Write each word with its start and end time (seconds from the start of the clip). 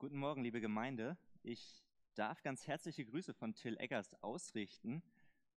Guten 0.00 0.18
Morgen, 0.18 0.44
liebe 0.44 0.60
Gemeinde. 0.60 1.16
Ich 1.42 1.82
darf 2.14 2.44
ganz 2.44 2.68
herzliche 2.68 3.04
Grüße 3.04 3.34
von 3.34 3.52
Till 3.52 3.76
Eggers 3.80 4.14
ausrichten 4.22 5.02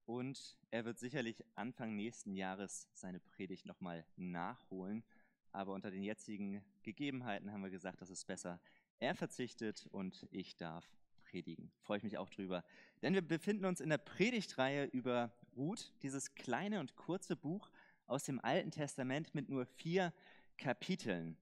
und 0.07 0.57
er 0.71 0.87
wird 0.87 0.99
sicherlich 0.99 1.45
Anfang 1.57 1.95
nächsten 1.95 2.35
Jahres 2.35 2.89
seine 2.95 3.21
Predigt 3.21 3.67
nochmal 3.67 4.07
nachholen. 4.17 5.05
Aber 5.53 5.75
unter 5.75 5.91
den 5.91 6.03
jetzigen 6.03 6.65
Gegebenheiten 6.83 7.53
haben 7.53 7.63
wir 7.63 7.69
gesagt, 7.69 8.01
dass 8.01 8.09
es 8.09 8.25
besser. 8.25 8.63
Er 8.99 9.15
verzichtet 9.15 9.87
und 9.93 10.27
ich 10.31 10.57
darf 10.57 10.91
predigen. 11.25 11.71
Freue 11.83 11.99
ich 11.99 12.05
mich 12.05 12.17
auch 12.17 12.31
drüber. 12.31 12.65
Denn 13.03 13.13
wir 13.13 13.21
befinden 13.21 13.67
uns 13.67 13.83
in 13.83 13.91
der 13.91 13.99
Predigtreihe 13.99 14.87
über 14.87 15.35
Ruth, 15.55 15.93
dieses 16.03 16.35
kleine 16.35 16.81
und 16.81 16.97
kurze 16.97 17.37
Buch 17.37 17.71
aus 18.07 18.25
dem 18.25 18.41
Alten 18.41 18.71
Testament 18.71 19.35
mit 19.35 19.51
nur 19.51 19.67
vier 19.67 20.15
Kapiteln. 20.57 21.37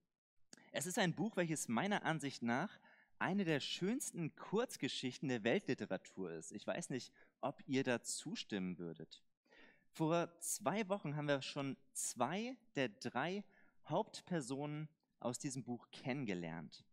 Es 0.73 0.87
ist 0.87 0.99
ein 0.99 1.15
Buch, 1.15 1.37
welches 1.37 1.69
meiner 1.69 2.05
Ansicht 2.05 2.43
nach 2.43 2.79
eine 3.19 3.45
der 3.45 3.61
schönsten 3.61 4.35
Kurzgeschichten 4.37 5.29
der 5.29 5.45
Weltliteratur 5.45 6.33
ist. 6.33 6.53
Ich 6.53 6.67
weiß 6.67 6.91
nicht, 6.91 7.13
ob 7.41 7.63
ihr 7.67 7.85
da 7.85 8.03
zustimmen 8.03 8.79
würdet. 8.79 9.23
Vor 9.91 10.31
zwei 10.41 10.89
Wochen 10.89 11.17
haben 11.17 11.29
wir 11.29 11.43
schon 11.43 11.77
zwei 11.93 12.57
der 12.77 12.89
drei 12.89 13.45
Hauptpersonen 13.87 14.89
aus 15.21 15.39
diesem 15.39 15.65
Buch 15.65 15.91
kennengelernt. 15.91 16.85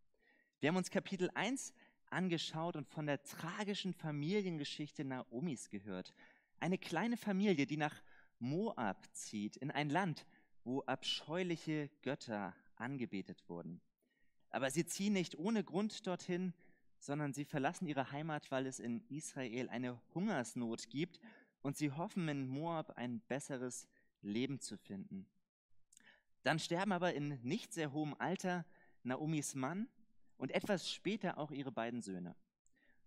Wir 0.59 0.69
haben 0.69 0.77
uns 0.77 0.89
Kapitel 0.89 1.29
1 1.35 1.73
angeschaut 2.09 2.75
und 2.75 2.87
von 2.87 3.05
der 3.05 3.21
tragischen 3.23 3.93
Familiengeschichte 3.93 5.03
Naomis 5.03 5.69
gehört. 5.69 6.13
Eine 6.59 6.77
kleine 6.77 7.17
Familie, 7.17 7.65
die 7.65 7.77
nach 7.77 8.01
Moab 8.39 9.05
zieht, 9.13 9.57
in 9.57 9.71
ein 9.71 9.89
Land, 9.89 10.25
wo 10.63 10.81
abscheuliche 10.81 11.89
Götter 12.01 12.55
angebetet 12.75 13.47
wurden. 13.47 13.81
Aber 14.55 14.71
sie 14.71 14.85
ziehen 14.85 15.11
nicht 15.11 15.37
ohne 15.37 15.65
Grund 15.65 16.07
dorthin, 16.07 16.53
sondern 16.97 17.33
sie 17.33 17.43
verlassen 17.43 17.87
ihre 17.87 18.13
Heimat, 18.13 18.51
weil 18.51 18.67
es 18.67 18.79
in 18.79 19.05
Israel 19.09 19.67
eine 19.67 19.99
Hungersnot 20.13 20.89
gibt 20.89 21.19
und 21.61 21.75
sie 21.75 21.91
hoffen 21.91 22.29
in 22.29 22.47
Moab 22.47 22.91
ein 22.91 23.19
besseres 23.27 23.89
Leben 24.21 24.61
zu 24.61 24.77
finden. 24.77 25.27
Dann 26.43 26.59
sterben 26.59 26.93
aber 26.93 27.13
in 27.13 27.37
nicht 27.43 27.73
sehr 27.73 27.91
hohem 27.91 28.15
Alter 28.17 28.65
Naomis 29.03 29.55
Mann 29.55 29.89
und 30.37 30.51
etwas 30.51 30.89
später 30.89 31.37
auch 31.37 31.51
ihre 31.51 31.73
beiden 31.73 32.01
Söhne. 32.01 32.33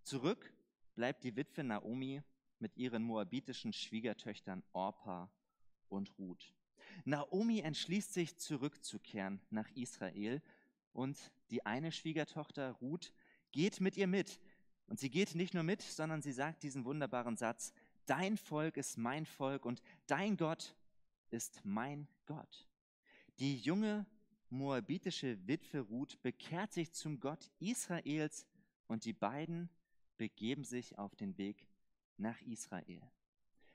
Zurück 0.03 0.53
bleibt 0.97 1.25
die 1.25 1.35
Witwe 1.35 1.65
Naomi 1.65 2.21
mit 2.59 2.77
ihren 2.77 3.03
moabitischen 3.03 3.73
Schwiegertöchtern 3.73 4.63
Orpa 4.75 5.33
und 5.89 6.13
Ruth. 6.19 6.53
Naomi 7.07 7.61
entschließt 7.61 8.13
sich 8.13 8.37
zurückzukehren 8.37 9.41
nach 9.49 9.71
Israel 9.71 10.43
und 10.99 11.31
die 11.51 11.65
eine 11.65 11.93
Schwiegertochter 11.93 12.73
Ruth 12.73 13.13
geht 13.53 13.81
mit 13.81 13.97
ihr 13.97 14.09
mit. 14.09 14.41
Und 14.89 14.99
sie 14.99 15.11
geht 15.11 15.37
nicht 15.37 15.55
nur 15.55 15.63
mit, 15.63 15.81
sondern 15.81 16.23
sie 16.23 16.33
sagt 16.33 16.65
diesen 16.65 16.85
wunderbaren 16.85 17.37
Satz, 17.37 17.73
dein 18.07 18.37
Volk 18.37 18.77
ist 18.77 18.99
mein 18.99 19.25
Volk 19.25 19.65
und 19.65 19.81
dein 20.09 20.37
Gott 20.37 20.75
ist 21.31 21.61
mein 21.65 22.09
Gott. 22.27 22.67
Die 23.39 23.59
junge 23.59 24.07
moabitische 24.51 25.39
Witwe 25.47 25.81
Ruth 25.81 26.21
bekehrt 26.21 26.73
sich 26.73 26.93
zum 26.93 27.21
Gott 27.21 27.49
Israels 27.61 28.45
und 28.89 29.05
die 29.05 29.13
beiden 29.13 29.71
begeben 30.17 30.65
sich 30.65 30.99
auf 30.99 31.15
den 31.15 31.39
Weg 31.39 31.69
nach 32.17 32.41
Israel. 32.43 33.03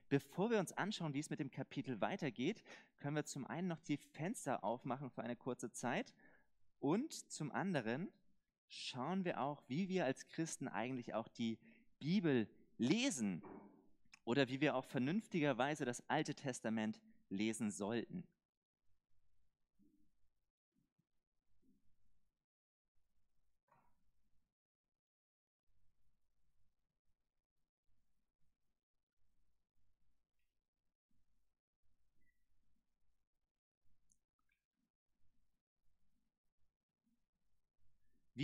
Bevor 0.10 0.52
wir 0.52 0.60
uns 0.60 0.74
anschauen, 0.74 1.14
wie 1.14 1.20
es 1.20 1.30
mit 1.30 1.40
dem 1.40 1.52
Kapitel 1.52 2.02
weitergeht, 2.02 2.64
können 2.98 3.16
wir 3.16 3.26
zum 3.26 3.48
einen 3.48 3.70
noch 3.70 3.80
die 3.80 3.98
Fenster 3.98 4.64
aufmachen 4.64 5.10
für 5.10 5.24
eine 5.24 5.38
kurze 5.38 5.72
Zeit 5.72 6.14
und 6.84 7.14
zum 7.32 7.50
anderen 7.54 8.12
schauen 8.68 9.24
wir 9.24 9.40
auch, 9.40 9.64
wie 9.68 9.88
wir 9.88 10.04
als 10.04 10.28
Christen 10.28 10.68
eigentlich 10.68 11.14
auch 11.14 11.30
die 11.30 11.58
Bibel 12.00 12.50
lesen 12.78 13.42
oder 14.26 14.50
wie 14.50 14.60
wir 14.60 14.76
auch 14.76 14.84
vernünftigerweise 14.84 15.86
das 15.86 16.04
Alte 16.10 16.36
Testament 16.36 17.00
lesen 17.30 17.72
sollten. 17.72 18.28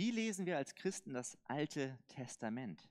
Wie 0.00 0.12
lesen 0.12 0.46
wir 0.46 0.56
als 0.56 0.74
Christen 0.74 1.12
das 1.12 1.36
Alte 1.44 1.98
Testament? 2.08 2.88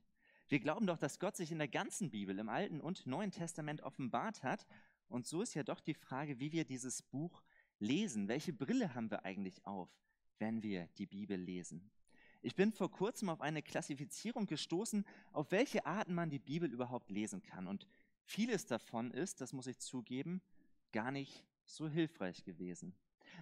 Wir 0.47 0.59
glauben 0.59 0.85
doch, 0.85 0.99
dass 0.99 1.17
Gott 1.17 1.35
sich 1.35 1.51
in 1.51 1.57
der 1.57 1.67
ganzen 1.67 2.11
Bibel, 2.11 2.37
im 2.37 2.49
Alten 2.49 2.79
und 2.79 3.07
Neuen 3.07 3.31
Testament 3.31 3.81
offenbart 3.81 4.43
hat. 4.43 4.67
Und 5.07 5.25
so 5.25 5.41
ist 5.41 5.55
ja 5.55 5.63
doch 5.63 5.79
die 5.79 5.95
Frage, 5.95 6.39
wie 6.39 6.51
wir 6.51 6.65
dieses 6.65 7.01
Buch 7.01 7.41
lesen. 7.79 8.27
Welche 8.27 8.53
Brille 8.53 8.93
haben 8.93 9.09
wir 9.09 9.25
eigentlich 9.25 9.65
auf, 9.65 9.89
wenn 10.37 10.61
wir 10.61 10.87
die 10.99 11.07
Bibel 11.07 11.35
lesen? 11.35 11.89
Ich 12.43 12.53
bin 12.53 12.71
vor 12.71 12.91
kurzem 12.91 13.29
auf 13.29 13.41
eine 13.41 13.63
Klassifizierung 13.63 14.45
gestoßen, 14.45 15.03
auf 15.31 15.49
welche 15.49 15.87
Arten 15.87 16.13
man 16.13 16.29
die 16.29 16.37
Bibel 16.37 16.71
überhaupt 16.71 17.09
lesen 17.09 17.41
kann. 17.41 17.65
Und 17.65 17.87
vieles 18.23 18.67
davon 18.67 19.09
ist, 19.09 19.41
das 19.41 19.51
muss 19.51 19.65
ich 19.65 19.79
zugeben, 19.79 20.43
gar 20.91 21.09
nicht 21.09 21.43
so 21.65 21.89
hilfreich 21.89 22.43
gewesen. 22.43 22.93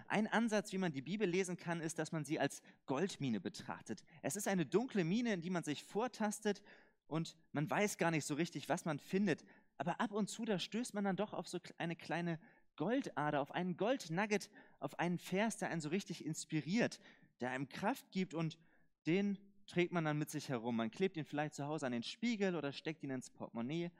Ein 0.06 0.26
Ansatz, 0.26 0.72
wie 0.72 0.78
man 0.78 0.92
die 0.92 1.02
Bibel 1.02 1.28
lesen 1.28 1.56
kann, 1.56 1.80
ist, 1.80 1.98
dass 1.98 2.12
man 2.12 2.24
sie 2.24 2.38
als 2.38 2.62
Goldmine 2.86 3.40
betrachtet. 3.40 4.02
Es 4.22 4.36
ist 4.36 4.48
eine 4.48 4.66
dunkle 4.66 5.04
Mine, 5.04 5.32
in 5.32 5.42
die 5.42 5.50
man 5.50 5.64
sich 5.64 5.82
vortastet 5.84 6.62
und 7.06 7.36
man 7.52 7.68
weiß 7.68 7.98
gar 7.98 8.10
nicht 8.10 8.24
so 8.24 8.34
richtig, 8.34 8.68
was 8.68 8.84
man 8.84 8.98
findet. 8.98 9.44
Aber 9.76 10.00
ab 10.00 10.12
und 10.12 10.28
zu, 10.28 10.44
da 10.44 10.58
stößt 10.58 10.94
man 10.94 11.04
dann 11.04 11.16
doch 11.16 11.32
auf 11.32 11.48
so 11.48 11.58
eine 11.78 11.96
kleine 11.96 12.38
Goldader, 12.76 13.40
auf 13.40 13.52
einen 13.52 13.76
Goldnugget, 13.76 14.50
auf 14.78 14.98
einen 14.98 15.18
Vers, 15.18 15.56
der 15.56 15.70
einen 15.70 15.80
so 15.80 15.88
richtig 15.88 16.24
inspiriert, 16.24 17.00
der 17.40 17.50
einem 17.50 17.68
Kraft 17.68 18.10
gibt 18.10 18.34
und 18.34 18.58
den 19.06 19.38
trägt 19.66 19.92
man 19.92 20.04
dann 20.04 20.18
mit 20.18 20.30
sich 20.30 20.48
herum. 20.48 20.76
Man 20.76 20.90
klebt 20.90 21.16
ihn 21.16 21.24
vielleicht 21.24 21.54
zu 21.54 21.66
Hause 21.66 21.86
an 21.86 21.92
den 21.92 22.02
Spiegel 22.02 22.56
oder 22.56 22.72
steckt 22.72 23.02
ihn 23.02 23.10
ins 23.10 23.30
Portemonnaie. 23.30 23.90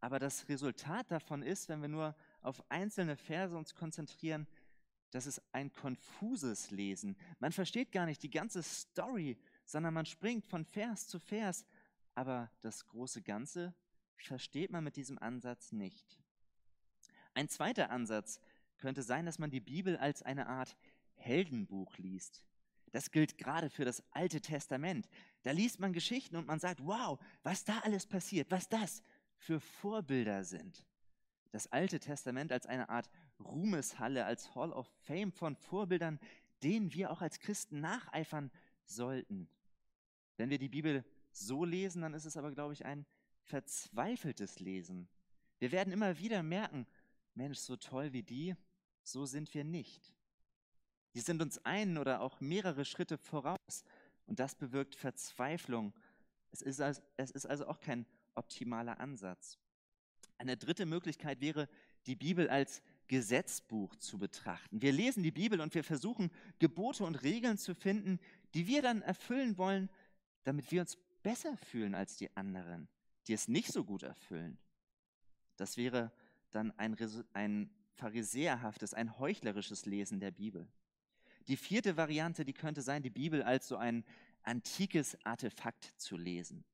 Aber 0.00 0.18
das 0.18 0.48
Resultat 0.48 1.10
davon 1.10 1.42
ist, 1.42 1.68
wenn 1.68 1.80
wir 1.82 1.88
nur 1.88 2.14
auf 2.40 2.62
einzelne 2.70 3.16
Verse 3.16 3.56
uns 3.56 3.74
konzentrieren, 3.74 4.46
das 5.10 5.26
ist 5.26 5.42
ein 5.52 5.72
konfuses 5.72 6.70
Lesen. 6.70 7.16
Man 7.38 7.52
versteht 7.52 7.92
gar 7.92 8.06
nicht 8.06 8.22
die 8.22 8.30
ganze 8.30 8.62
Story, 8.62 9.38
sondern 9.64 9.94
man 9.94 10.06
springt 10.06 10.46
von 10.46 10.64
Vers 10.64 11.08
zu 11.08 11.18
Vers. 11.18 11.64
Aber 12.14 12.50
das 12.60 12.86
große 12.86 13.22
Ganze 13.22 13.74
versteht 14.16 14.70
man 14.70 14.84
mit 14.84 14.96
diesem 14.96 15.18
Ansatz 15.18 15.72
nicht. 15.72 16.18
Ein 17.34 17.48
zweiter 17.48 17.90
Ansatz 17.90 18.40
könnte 18.78 19.02
sein, 19.02 19.26
dass 19.26 19.38
man 19.38 19.50
die 19.50 19.60
Bibel 19.60 19.96
als 19.96 20.22
eine 20.22 20.48
Art 20.48 20.76
Heldenbuch 21.14 21.96
liest. 21.98 22.44
Das 22.92 23.10
gilt 23.10 23.38
gerade 23.38 23.70
für 23.70 23.84
das 23.84 24.02
Alte 24.10 24.40
Testament. 24.40 25.08
Da 25.42 25.50
liest 25.50 25.78
man 25.78 25.92
Geschichten 25.92 26.36
und 26.36 26.46
man 26.46 26.58
sagt, 26.58 26.84
wow, 26.84 27.18
was 27.42 27.64
da 27.64 27.78
alles 27.80 28.06
passiert, 28.06 28.50
was 28.50 28.68
das 28.68 29.02
für 29.36 29.60
Vorbilder 29.60 30.44
sind. 30.44 30.84
Das 31.50 31.70
Alte 31.72 31.98
Testament 31.98 32.52
als 32.52 32.66
eine 32.66 32.88
Art 32.88 33.08
Ruhmeshalle, 33.40 34.24
als 34.24 34.54
Hall 34.54 34.72
of 34.72 34.86
Fame 35.02 35.32
von 35.32 35.56
Vorbildern, 35.56 36.18
denen 36.62 36.92
wir 36.92 37.10
auch 37.10 37.22
als 37.22 37.38
Christen 37.38 37.80
nacheifern 37.80 38.50
sollten. 38.84 39.48
Wenn 40.36 40.50
wir 40.50 40.58
die 40.58 40.68
Bibel 40.68 41.04
so 41.32 41.64
lesen, 41.64 42.02
dann 42.02 42.14
ist 42.14 42.24
es 42.24 42.36
aber, 42.36 42.52
glaube 42.52 42.72
ich, 42.72 42.84
ein 42.84 43.06
verzweifeltes 43.42 44.60
Lesen. 44.60 45.08
Wir 45.58 45.72
werden 45.72 45.92
immer 45.92 46.18
wieder 46.18 46.42
merken, 46.42 46.86
Mensch, 47.34 47.58
so 47.58 47.76
toll 47.76 48.12
wie 48.12 48.22
die, 48.22 48.56
so 49.02 49.24
sind 49.26 49.52
wir 49.54 49.64
nicht. 49.64 50.14
Die 51.14 51.20
sind 51.20 51.40
uns 51.42 51.64
einen 51.64 51.98
oder 51.98 52.20
auch 52.20 52.40
mehrere 52.40 52.84
Schritte 52.84 53.18
voraus 53.18 53.84
und 54.26 54.38
das 54.38 54.54
bewirkt 54.54 54.94
Verzweiflung. 54.94 55.92
Es 56.50 56.62
ist 56.62 56.80
also, 56.80 57.02
es 57.16 57.30
ist 57.30 57.46
also 57.46 57.66
auch 57.66 57.80
kein 57.80 58.06
optimaler 58.34 59.00
Ansatz. 59.00 59.58
Eine 60.36 60.56
dritte 60.56 60.86
Möglichkeit 60.86 61.40
wäre, 61.40 61.68
die 62.06 62.14
Bibel 62.14 62.48
als 62.48 62.82
Gesetzbuch 63.08 63.96
zu 63.96 64.18
betrachten. 64.18 64.80
Wir 64.80 64.92
lesen 64.92 65.22
die 65.22 65.30
Bibel 65.30 65.60
und 65.60 65.74
wir 65.74 65.82
versuchen 65.82 66.30
Gebote 66.58 67.04
und 67.04 67.16
Regeln 67.16 67.58
zu 67.58 67.74
finden, 67.74 68.20
die 68.54 68.66
wir 68.66 68.82
dann 68.82 69.02
erfüllen 69.02 69.58
wollen, 69.58 69.88
damit 70.44 70.70
wir 70.70 70.82
uns 70.82 70.96
besser 71.22 71.56
fühlen 71.56 71.94
als 71.94 72.16
die 72.16 72.34
anderen, 72.36 72.88
die 73.26 73.32
es 73.32 73.48
nicht 73.48 73.72
so 73.72 73.84
gut 73.84 74.02
erfüllen. 74.02 74.58
Das 75.56 75.76
wäre 75.76 76.12
dann 76.50 76.72
ein, 76.78 76.96
ein 77.32 77.70
pharisäerhaftes, 77.94 78.94
ein 78.94 79.18
heuchlerisches 79.18 79.86
Lesen 79.86 80.20
der 80.20 80.30
Bibel. 80.30 80.68
Die 81.48 81.56
vierte 81.56 81.96
Variante, 81.96 82.44
die 82.44 82.52
könnte 82.52 82.82
sein, 82.82 83.02
die 83.02 83.10
Bibel 83.10 83.42
als 83.42 83.68
so 83.68 83.76
ein 83.76 84.04
antikes 84.42 85.16
Artefakt 85.24 85.84
zu 85.96 86.16
lesen. 86.16 86.64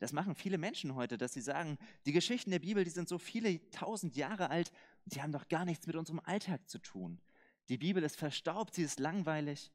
Das 0.00 0.12
machen 0.12 0.34
viele 0.34 0.58
Menschen 0.58 0.94
heute, 0.94 1.16
dass 1.16 1.32
sie 1.32 1.40
sagen, 1.40 1.78
die 2.04 2.12
Geschichten 2.12 2.50
der 2.50 2.58
Bibel, 2.58 2.84
die 2.84 2.90
sind 2.90 3.08
so 3.08 3.18
viele 3.18 3.70
tausend 3.70 4.16
Jahre 4.16 4.50
alt 4.50 4.70
die 5.06 5.22
haben 5.22 5.32
doch 5.32 5.48
gar 5.48 5.64
nichts 5.64 5.86
mit 5.86 5.96
unserem 5.96 6.20
Alltag 6.20 6.68
zu 6.68 6.78
tun. 6.78 7.20
Die 7.68 7.78
Bibel 7.78 8.02
ist 8.02 8.16
verstaubt, 8.16 8.74
sie 8.74 8.82
ist 8.82 9.00
langweilig. 9.00 9.72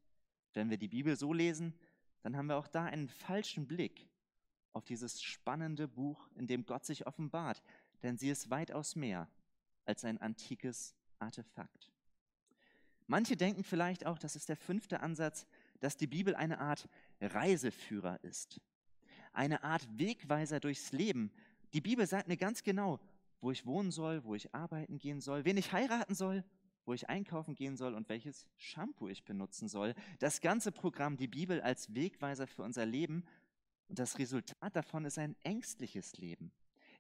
Wenn 0.54 0.70
wir 0.70 0.78
die 0.78 0.88
Bibel 0.88 1.16
so 1.16 1.34
lesen, 1.34 1.74
dann 2.22 2.36
haben 2.36 2.48
wir 2.48 2.58
auch 2.58 2.68
da 2.68 2.86
einen 2.86 3.08
falschen 3.08 3.68
Blick 3.68 4.10
auf 4.74 4.86
dieses 4.86 5.22
spannende 5.22 5.88
Buch, 5.88 6.30
in 6.36 6.48
dem 6.48 6.66
Gott 6.66 6.86
sich 6.86 7.08
offenbart, 7.08 7.62
denn 8.04 8.18
sie 8.18 8.30
ist 8.30 8.50
weitaus 8.50 8.96
mehr 8.96 9.30
als 9.86 10.06
ein 10.06 10.20
antikes 10.20 10.96
Artefakt. 11.18 11.92
Manche 13.08 13.36
denken 13.36 13.64
vielleicht 13.64 14.06
auch, 14.06 14.20
das 14.20 14.36
ist 14.36 14.50
der 14.50 14.56
fünfte 14.56 15.00
Ansatz, 15.00 15.48
dass 15.80 15.98
die 15.98 16.08
Bibel 16.08 16.36
eine 16.36 16.60
Art 16.60 16.88
Reiseführer 17.20 18.24
ist, 18.24 18.62
eine 19.34 19.64
Art 19.64 19.88
Wegweiser 19.98 20.60
durchs 20.60 20.92
Leben. 20.92 21.32
Die 21.74 21.82
Bibel 21.82 22.06
sagt 22.06 22.28
mir 22.28 22.38
ganz 22.38 22.64
genau, 22.64 23.00
wo 23.42 23.52
ich 23.52 23.66
wohnen 23.66 23.92
soll, 23.92 24.24
wo 24.24 24.36
ich 24.36 24.54
arbeiten 24.54 24.98
gehen 24.98 25.22
soll, 25.22 25.46
wen 25.46 25.58
ich 25.58 25.72
heiraten 25.72 26.16
soll, 26.16 26.44
wo 26.86 26.94
ich 26.94 27.10
einkaufen 27.10 27.56
gehen 27.56 27.78
soll 27.78 27.94
und 27.94 28.10
welches 28.10 28.48
Shampoo 28.58 29.08
ich 29.08 29.24
benutzen 29.24 29.68
soll. 29.68 29.94
Das 30.20 30.42
ganze 30.42 30.72
Programm, 30.72 31.18
die 31.18 31.28
Bibel 31.28 31.62
als 31.62 31.94
Wegweiser 31.94 32.48
für 32.48 32.64
unser 32.64 32.86
Leben. 32.86 33.24
Und 33.88 34.00
das 34.00 34.20
Resultat 34.20 34.76
davon 34.76 35.06
ist 35.06 35.18
ein 35.18 35.36
ängstliches 35.44 36.18
Leben. 36.18 36.52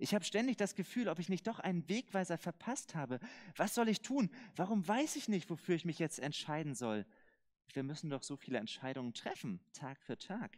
Ich 0.02 0.16
habe 0.16 0.24
ständig 0.24 0.56
das 0.56 0.76
Gefühl, 0.76 1.10
ob 1.10 1.20
ich 1.20 1.28
nicht 1.28 1.46
doch 1.46 1.60
einen 1.60 1.88
Wegweiser 1.90 2.38
verpasst 2.38 2.96
habe. 2.96 3.20
Was 3.58 3.76
soll 3.76 3.90
ich 3.90 4.02
tun? 4.02 4.30
Warum 4.56 4.88
weiß 4.88 5.18
ich 5.18 5.28
nicht, 5.28 5.50
wofür 5.50 5.76
ich 5.76 5.86
mich 5.86 6.00
jetzt 6.00 6.20
entscheiden 6.20 6.74
soll? 6.74 7.06
Wir 7.74 7.84
müssen 7.84 8.10
doch 8.10 8.24
so 8.24 8.38
viele 8.38 8.60
Entscheidungen 8.60 9.14
treffen, 9.14 9.60
Tag 9.74 10.02
für 10.02 10.18
Tag. 10.18 10.58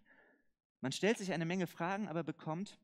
Man 0.79 0.91
stellt 0.91 1.17
sich 1.17 1.33
eine 1.33 1.45
Menge 1.45 1.67
Fragen, 1.67 2.07
aber 2.07 2.23
bekommt 2.23 2.77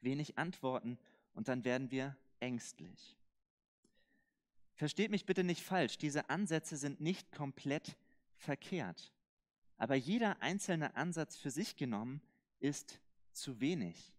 wenig 0.00 0.38
Antworten 0.38 0.98
und 1.36 1.48
dann 1.48 1.64
werden 1.64 1.90
wir 1.90 2.16
ängstlich. 2.40 3.16
Versteht 4.74 5.10
mich 5.10 5.26
bitte 5.26 5.44
nicht 5.44 5.62
falsch, 5.62 5.98
diese 5.98 6.28
Ansätze 6.30 6.76
sind 6.76 7.00
nicht 7.00 7.30
komplett 7.30 7.96
verkehrt. 8.36 9.12
Aber 9.76 9.94
jeder 9.94 10.42
einzelne 10.42 10.96
Ansatz 10.96 11.36
für 11.36 11.50
sich 11.50 11.76
genommen 11.76 12.22
ist 12.58 13.00
zu 13.32 13.60
wenig. 13.60 14.14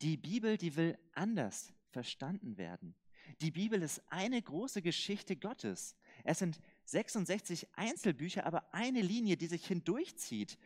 Die 0.00 0.16
Bibel, 0.16 0.56
die 0.56 0.76
will 0.76 0.96
anders 1.12 1.72
verstanden 1.90 2.56
werden. 2.56 2.94
Die 3.40 3.50
Bibel 3.50 3.82
ist 3.82 4.00
eine 4.08 4.40
große 4.40 4.80
Geschichte 4.80 5.36
Gottes. 5.36 5.96
Es 6.22 6.38
sind 6.38 6.60
66 6.84 7.66
Einzelbücher, 7.76 8.46
aber 8.46 8.72
eine 8.72 9.00
Linie, 9.00 9.36
die 9.36 9.46
sich 9.46 9.66
hindurchzieht. 9.66 10.58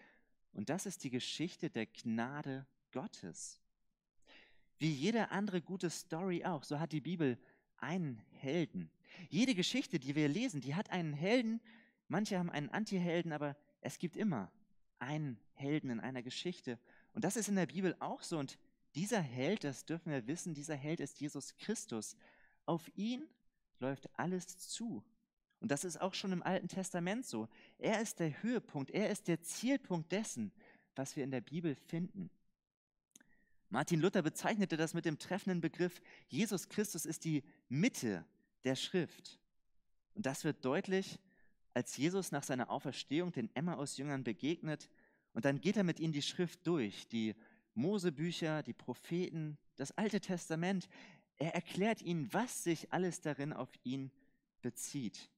Und 0.53 0.69
das 0.69 0.85
ist 0.85 1.05
die 1.05 1.11
Geschichte 1.11 1.71
der 1.71 1.87
Gnade 1.87 2.67
Gottes. 2.93 3.61
Wie 4.79 4.93
jede 4.93 5.31
andere 5.31 5.63
gute 5.63 5.91
Story 5.91 6.45
auch, 6.45 6.65
so 6.65 6.79
hat 6.79 6.93
die 6.93 7.01
Bibel 7.01 7.39
einen 7.79 8.23
Helden. 8.33 8.91
Jede 9.29 9.55
Geschichte, 9.55 9.99
die 9.99 10.15
wir 10.15 10.29
lesen, 10.29 10.61
die 10.61 10.75
hat 10.75 10.91
einen 10.91 11.13
Helden. 11.13 11.61
Manche 12.09 12.39
haben 12.39 12.51
einen 12.51 12.69
Antihelden, 12.69 13.33
aber 13.33 13.57
es 13.81 13.99
gibt 13.99 14.17
immer 14.17 14.51
einen 14.99 15.39
Helden 15.55 15.91
in 15.91 16.01
einer 16.01 16.23
Geschichte. 16.23 16.79
Und 17.15 17.25
das 17.25 17.37
ist 17.37 17.49
in 17.49 17.57
der 17.57 17.67
Bibel 17.67 17.97
auch 18.01 18.23
so. 18.23 18.39
Und 18.39 18.59
dieser 18.95 19.21
Held, 19.21 19.65
das 19.65 19.85
dürfen 19.85 20.13
wir 20.13 20.27
wissen, 20.27 20.55
dieser 20.55 20.77
Held 20.77 21.01
ist 21.01 21.21
Jesus 21.21 21.57
Christus. 21.57 22.17
Auf 22.65 22.91
ihn 22.97 23.27
läuft 23.79 24.09
alles 24.19 24.59
zu. 24.59 25.05
Und 25.61 25.71
das 25.71 25.85
ist 25.85 26.01
auch 26.01 26.15
schon 26.15 26.33
im 26.33 26.43
Alten 26.43 26.69
Testament 26.69 27.27
so. 27.27 27.49
Er 27.79 28.01
ist 28.01 28.21
der 28.21 28.43
Höhepunkt, 28.43 28.91
er 28.91 29.11
ist 29.11 29.29
der 29.29 29.41
Zielpunkt 29.43 30.13
dessen, 30.13 30.53
was 30.95 31.17
wir 31.17 31.25
in 31.25 31.31
der 31.31 31.41
Bibel 31.41 31.75
finden. 31.75 32.31
Martin 33.77 34.01
Luther 34.01 34.23
bezeichnete 34.23 34.79
das 34.79 34.95
mit 34.95 35.05
dem 35.05 35.19
treffenden 35.19 35.61
Begriff, 35.61 36.01
Jesus 36.29 36.71
Christus 36.71 37.05
ist 37.05 37.27
die 37.27 37.45
Mitte 37.69 38.25
der 38.65 38.75
Schrift. 38.75 39.39
Und 40.15 40.25
das 40.25 40.45
wird 40.45 40.65
deutlich, 40.65 41.19
als 41.75 41.95
Jesus 41.99 42.33
nach 42.33 42.43
seiner 42.43 42.71
Auferstehung 42.71 43.33
den 43.33 43.55
Emmaus-Jüngern 43.55 44.25
begegnet 44.25 44.89
und 45.35 45.45
dann 45.45 45.61
geht 45.61 45.77
er 45.77 45.85
mit 45.85 46.01
ihnen 46.01 46.15
die 46.15 46.23
Schrift 46.23 46.67
durch, 46.67 47.07
die 47.09 47.35
Mosebücher, 47.75 48.63
die 48.63 48.73
Propheten, 48.73 49.59
das 49.75 49.93
Alte 49.99 50.23
Testament. 50.23 50.89
Er 51.37 51.55
erklärt 51.55 52.01
ihnen, 52.01 52.33
was 52.33 52.65
sich 52.65 52.91
alles 52.95 53.21
darin 53.21 53.53
auf 53.53 53.69
ihn 53.85 54.11
bezieht. 54.63 55.29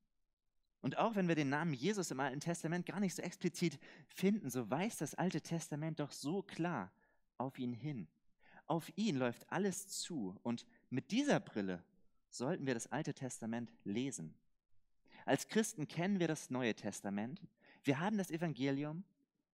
Und 0.81 0.97
auch 0.97 1.17
wenn 1.17 1.27
wir 1.27 1.35
den 1.35 1.49
Namen 1.49 1.73
Jesus 1.73 2.13
im 2.13 2.21
Alten 2.21 2.39
Testament 2.39 2.87
gar 2.87 3.01
nicht 3.01 3.17
so 3.17 3.23
explizit 3.23 3.81
finden, 4.07 4.49
so 4.49 4.71
weist 4.71 5.01
das 5.01 5.17
Alte 5.17 5.41
Testament 5.41 5.99
doch 5.99 6.13
so 6.13 6.43
klar 6.43 6.93
auf 7.37 7.59
ihn 7.59 7.73
hin. 7.73 8.07
Auf 8.69 8.93
ihn 8.97 9.17
läuft 9.17 9.51
alles 9.51 9.89
zu. 9.89 10.39
Und 10.43 10.67
mit 10.91 11.11
dieser 11.11 11.41
Brille 11.41 11.83
sollten 12.31 12.67
wir 12.67 12.75
das 12.75 12.93
Alte 12.93 13.15
Testament 13.15 13.73
lesen. 13.85 14.35
Als 15.25 15.49
Christen 15.49 15.89
kennen 15.89 16.21
wir 16.21 16.29
das 16.29 16.51
Neue 16.51 16.75
Testament. 16.75 17.41
Wir 17.83 17.99
haben 17.99 18.19
das 18.19 18.31
Evangelium 18.31 19.05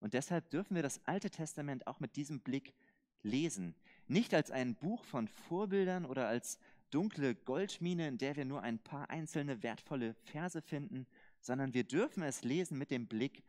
und 0.01 0.15
deshalb 0.15 0.51
dürfen 0.51 0.75
wir 0.75 0.83
das 0.83 1.01
Alte 1.07 1.31
Testament 1.31 1.87
auch 1.87 2.01
mit 2.01 2.17
diesem 2.17 2.41
Blick 2.41 2.75
lesen. 3.23 3.75
Nicht 4.09 4.35
als 4.35 4.51
ein 4.51 4.75
Buch 4.75 5.05
von 5.05 5.29
Vorbildern 5.29 6.05
oder 6.05 6.27
als 6.27 6.59
dunkle 6.91 7.35
Goldmine, 7.35 8.09
in 8.09 8.19
der 8.19 8.37
wir 8.37 8.45
nur 8.45 8.63
ein 8.63 8.79
paar 8.79 9.11
einzelne 9.11 9.63
wertvolle 9.63 10.15
Verse 10.25 10.61
finden, 10.61 11.07
sondern 11.41 11.75
wir 11.75 11.85
dürfen 11.85 12.23
es 12.23 12.43
lesen 12.43 12.79
mit 12.79 12.91
dem 12.91 13.07
Blick 13.07 13.43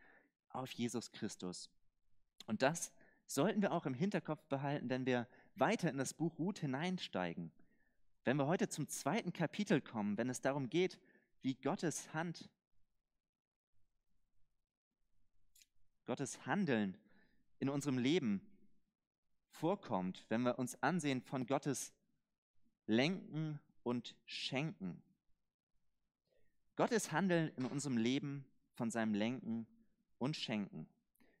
auf 0.50 0.70
Jesus 0.70 1.12
Christus. 1.12 1.70
Und 2.46 2.62
das 2.62 2.92
sollten 3.26 3.62
wir 3.62 3.72
auch 3.72 3.86
im 3.86 3.94
Hinterkopf 3.94 4.44
behalten, 4.46 4.88
wenn 4.90 5.06
wir 5.06 5.26
weiter 5.56 5.90
in 5.90 5.98
das 5.98 6.14
Buch 6.14 6.38
Ruth 6.38 6.58
hineinsteigen. 6.58 7.52
Wenn 8.24 8.36
wir 8.36 8.46
heute 8.46 8.68
zum 8.68 8.88
zweiten 8.88 9.32
Kapitel 9.32 9.80
kommen, 9.80 10.16
wenn 10.16 10.30
es 10.30 10.40
darum 10.40 10.70
geht, 10.70 10.98
wie 11.42 11.54
Gottes 11.54 12.12
Hand 12.14 12.48
Gottes 16.06 16.44
Handeln 16.46 16.98
in 17.58 17.68
unserem 17.68 17.98
Leben 17.98 18.42
vorkommt, 19.48 20.26
wenn 20.28 20.42
wir 20.42 20.58
uns 20.58 20.82
ansehen 20.82 21.22
von 21.22 21.46
Gottes 21.46 21.94
Lenken 22.86 23.58
und 23.82 24.14
Schenken. 24.26 25.02
Gottes 26.76 27.12
Handeln 27.12 27.52
in 27.56 27.64
unserem 27.64 27.96
Leben 27.96 28.44
von 28.72 28.90
seinem 28.90 29.14
Lenken 29.14 29.66
und 30.18 30.36
Schenken. 30.36 30.88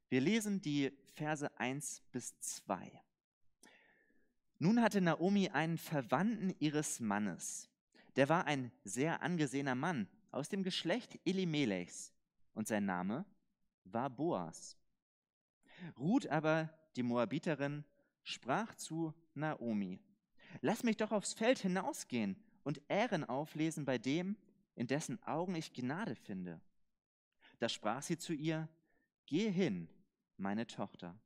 Wir 0.08 0.20
lesen 0.20 0.62
die 0.62 0.92
Verse 1.14 1.58
1 1.58 2.02
bis 2.12 2.38
2. 2.38 3.02
Nun 4.58 4.80
hatte 4.80 5.00
Naomi 5.00 5.48
einen 5.48 5.78
Verwandten 5.78 6.54
ihres 6.58 7.00
Mannes. 7.00 7.68
Der 8.16 8.28
war 8.28 8.46
ein 8.46 8.70
sehr 8.84 9.22
angesehener 9.22 9.74
Mann 9.74 10.08
aus 10.30 10.48
dem 10.48 10.62
Geschlecht 10.62 11.18
Elimelechs 11.24 12.12
und 12.54 12.68
sein 12.68 12.86
Name 12.86 13.24
war 13.84 14.10
Boas. 14.10 14.76
Ruth 15.98 16.26
aber, 16.28 16.70
die 16.96 17.02
Moabiterin, 17.02 17.84
sprach 18.22 18.74
zu 18.76 19.12
Naomi, 19.34 20.00
lass 20.60 20.82
mich 20.82 20.96
doch 20.96 21.12
aufs 21.12 21.34
Feld 21.34 21.58
hinausgehen 21.58 22.36
und 22.62 22.80
Ähren 22.88 23.24
auflesen 23.24 23.84
bei 23.84 23.98
dem, 23.98 24.36
in 24.76 24.86
dessen 24.86 25.22
Augen 25.24 25.54
ich 25.54 25.72
Gnade 25.72 26.14
finde. 26.14 26.60
Da 27.58 27.68
sprach 27.68 28.02
sie 28.02 28.18
zu 28.18 28.32
ihr, 28.32 28.68
Gehe 29.26 29.50
hin, 29.50 29.88
meine 30.36 30.66
Tochter. 30.66 31.18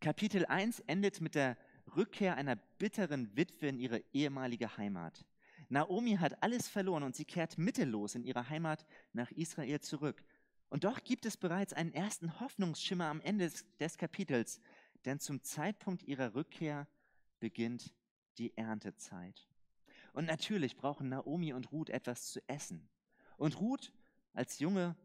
Kapitel 0.00 0.46
1 0.46 0.80
endet 0.80 1.20
mit 1.20 1.34
der 1.34 1.56
Rückkehr 1.96 2.36
einer 2.36 2.56
bitteren 2.56 3.36
Witwe 3.36 3.68
in 3.68 3.78
ihre 3.78 4.02
ehemalige 4.12 4.76
Heimat. 4.76 5.24
Naomi 5.68 6.16
hat 6.16 6.42
alles 6.42 6.68
verloren 6.68 7.04
und 7.04 7.14
sie 7.14 7.24
kehrt 7.24 7.56
mittellos 7.56 8.14
in 8.14 8.24
ihre 8.24 8.48
Heimat 8.48 8.84
nach 9.12 9.30
Israel 9.30 9.80
zurück. 9.80 10.24
Und 10.68 10.84
doch 10.84 11.02
gibt 11.04 11.26
es 11.26 11.36
bereits 11.36 11.72
einen 11.72 11.92
ersten 11.92 12.40
Hoffnungsschimmer 12.40 13.06
am 13.06 13.20
Ende 13.20 13.50
des, 13.78 13.98
Kapitels, 13.98 14.60
denn 15.04 15.20
zum 15.20 15.42
Zeitpunkt 15.42 16.02
ihrer 16.02 16.34
Rückkehr 16.34 16.88
beginnt 17.38 17.94
die 18.38 18.56
Erntezeit. 18.56 19.48
Und 20.12 20.26
natürlich 20.26 20.76
brauchen 20.76 21.08
Naomi 21.08 21.52
und 21.52 21.70
Ruth 21.72 21.90
etwas 21.90 22.32
zu 22.32 22.40
essen. 22.48 22.88
Und 23.36 23.60
Ruth 23.60 23.92
als 24.32 24.58
junge, 24.58 24.96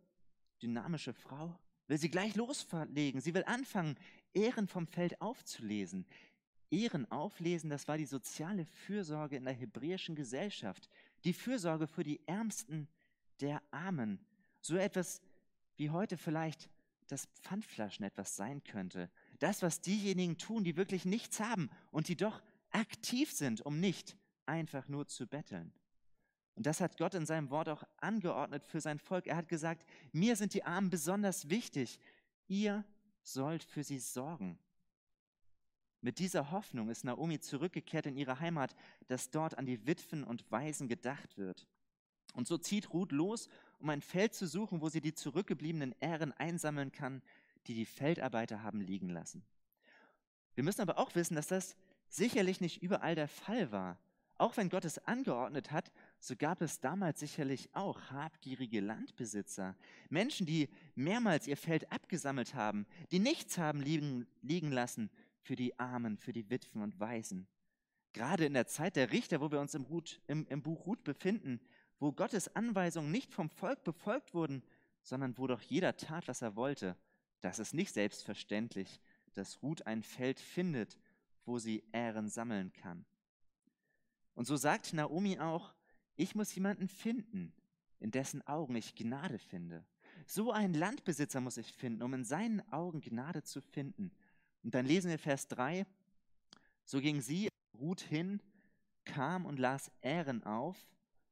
dynamische 0.62 1.14
Frau 1.14 1.60
will 1.88 1.98
sie 1.98 2.10
gleich 2.10 2.36
loslegen. 2.36 3.22
Sie 3.22 3.34
will 3.34 3.44
anfangen, 3.46 3.98
Ehren 4.34 4.68
vom 4.68 4.88
Feld 4.88 5.22
aufzulesen. 5.22 6.06
Ehren 6.76 7.10
auflesen, 7.10 7.70
das 7.70 7.88
war 7.88 7.98
die 7.98 8.06
soziale 8.06 8.66
Fürsorge 8.66 9.38
in 9.38 9.46
der 9.46 9.54
hebräischen 9.54 10.16
Gesellschaft. 10.16 10.90
Die 11.24 11.34
Fürsorge 11.34 11.88
für 11.88 12.04
die 12.04 12.20
Ärmsten 12.28 12.88
der 13.40 13.62
Armen. 13.72 14.20
So 14.62 14.76
etwas 14.76 15.22
wie 15.78 15.90
heute 15.90 16.18
vielleicht 16.18 16.70
das 17.08 17.28
Pfandflaschen 17.42 18.06
etwas 18.06 18.36
sein 18.36 18.64
könnte. 18.64 19.10
Das, 19.40 19.62
was 19.62 19.82
diejenigen 19.82 20.38
tun, 20.38 20.64
die 20.64 20.76
wirklich 20.76 21.06
nichts 21.06 21.40
haben 21.40 21.70
und 21.92 22.08
die 22.08 22.18
doch 22.18 22.42
aktiv 22.72 23.32
sind, 23.32 23.62
um 23.62 23.80
nicht 23.80 24.18
einfach 24.46 24.88
nur 24.88 25.08
zu 25.08 25.28
betteln. 25.28 25.72
Und 26.56 26.66
das 26.66 26.82
hat 26.82 26.98
Gott 26.98 27.14
in 27.14 27.26
seinem 27.26 27.50
Wort 27.50 27.70
auch 27.70 27.84
angeordnet 27.98 28.66
für 28.66 28.82
sein 28.82 29.00
Volk. 29.00 29.28
Er 29.28 29.36
hat 29.36 29.50
gesagt, 29.50 29.86
mir 30.14 30.36
sind 30.36 30.54
die 30.54 30.64
Armen 30.64 30.90
besonders 30.90 31.50
wichtig. 31.50 32.00
Ihr 32.48 32.84
sollt 33.22 33.64
für 33.64 33.84
sie 33.84 34.00
sorgen. 34.00 34.58
Mit 36.06 36.20
dieser 36.20 36.52
Hoffnung 36.52 36.90
ist 36.90 37.04
Naomi 37.04 37.40
zurückgekehrt 37.40 38.06
in 38.06 38.16
ihre 38.16 38.40
Heimat, 38.40 38.76
dass 39.08 39.32
dort 39.32 39.58
an 39.58 39.66
die 39.66 39.88
Witwen 39.88 40.24
und 40.24 40.46
Waisen 40.52 40.88
gedacht 40.88 41.36
wird. 41.36 41.66
Und 42.36 42.48
so 42.48 42.60
zieht 42.60 42.94
Ruth 42.94 43.12
los 43.12 43.50
um 43.80 43.90
ein 43.90 44.02
Feld 44.02 44.36
zu 44.36 44.46
suchen, 44.46 44.82
wo 44.82 44.90
sie 44.90 45.02
die 45.02 45.16
zurückgebliebenen 45.16 45.96
Ähren 46.00 46.32
einsammeln 46.34 46.92
kann, 46.92 47.24
die 47.66 47.74
die 47.74 47.88
Feldarbeiter 47.88 48.62
haben 48.62 48.82
liegen 48.82 49.10
lassen. 49.10 49.44
Wir 50.54 50.64
müssen 50.64 50.82
aber 50.82 51.00
auch 51.00 51.16
wissen, 51.16 51.34
dass 51.34 51.48
das 51.48 51.76
sicherlich 52.08 52.62
nicht 52.62 52.84
überall 52.84 53.16
der 53.16 53.28
Fall 53.28 53.72
war. 53.72 53.98
Auch 54.38 54.58
wenn 54.58 54.70
Gott 54.70 54.86
es 54.86 55.00
angeordnet 55.08 55.72
hat, 55.72 55.92
so 56.20 56.36
gab 56.36 56.62
es 56.62 56.82
damals 56.82 57.20
sicherlich 57.20 57.74
auch 57.74 58.12
habgierige 58.12 58.80
Landbesitzer, 58.80 59.76
Menschen, 60.10 60.46
die 60.46 60.70
mehrmals 60.94 61.48
ihr 61.48 61.58
Feld 61.58 61.92
abgesammelt 61.92 62.54
haben, 62.54 62.86
die 63.10 63.20
nichts 63.20 63.58
haben 63.58 63.82
liegen, 63.82 64.28
liegen 64.44 64.72
lassen 64.72 65.10
für 65.46 65.56
die 65.56 65.78
Armen, 65.80 66.18
für 66.18 66.34
die 66.34 66.50
Witwen 66.50 66.82
und 66.82 67.00
Waisen. 67.00 67.48
Gerade 68.14 68.46
in 68.46 68.54
der 68.54 68.66
Zeit 68.66 68.96
der 68.96 69.12
Richter, 69.12 69.42
wo 69.42 69.52
wir 69.52 69.60
uns 69.60 69.76
im, 69.76 69.84
Ruth, 69.84 70.20
im, 70.28 70.48
im 70.48 70.64
Buch 70.64 70.88
Ruth 70.88 71.04
befinden, 71.04 71.60
wo 72.00 72.12
Gottes 72.12 72.56
Anweisungen 72.56 73.12
nicht 73.12 73.32
vom 73.32 73.50
Volk 73.50 73.84
befolgt 73.84 74.34
wurden, 74.34 74.64
sondern 75.02 75.38
wo 75.38 75.46
doch 75.48 75.62
jeder 75.62 75.96
tat, 75.98 76.28
was 76.28 76.42
er 76.42 76.56
wollte, 76.56 76.98
das 77.42 77.60
ist 77.60 77.74
nicht 77.74 77.94
selbstverständlich, 77.94 79.00
dass 79.34 79.62
Ruth 79.62 79.86
ein 79.86 80.02
Feld 80.02 80.40
findet, 80.40 80.98
wo 81.46 81.60
sie 81.60 81.84
Ähren 81.92 82.28
sammeln 82.28 82.74
kann. 82.74 83.06
Und 84.34 84.46
so 84.48 84.56
sagt 84.56 84.94
Naomi 84.94 85.40
auch, 85.40 85.76
ich 86.16 86.34
muss 86.34 86.56
jemanden 86.56 86.88
finden, 86.88 87.54
in 88.00 88.12
dessen 88.12 88.42
Augen 88.48 88.76
ich 88.76 88.96
Gnade 88.96 89.38
finde. 89.38 89.86
So 90.26 90.52
einen 90.52 90.74
Landbesitzer 90.74 91.40
muss 91.40 91.58
ich 91.58 91.72
finden, 91.72 92.02
um 92.02 92.14
in 92.14 92.26
seinen 92.26 92.62
Augen 92.72 93.02
Gnade 93.02 93.44
zu 93.44 93.62
finden. 93.62 94.12
Und 94.66 94.74
dann 94.74 94.88
lesen 94.88 95.12
wir 95.12 95.20
Vers 95.20 95.48
3, 95.50 95.86
so 96.86 97.00
ging 97.00 97.22
sie, 97.22 97.50
Ruth 97.80 98.02
hin, 98.02 98.42
kam 99.06 99.46
und 99.46 99.60
las 99.60 99.92
Ähren 100.02 100.44
auf, 100.44 100.76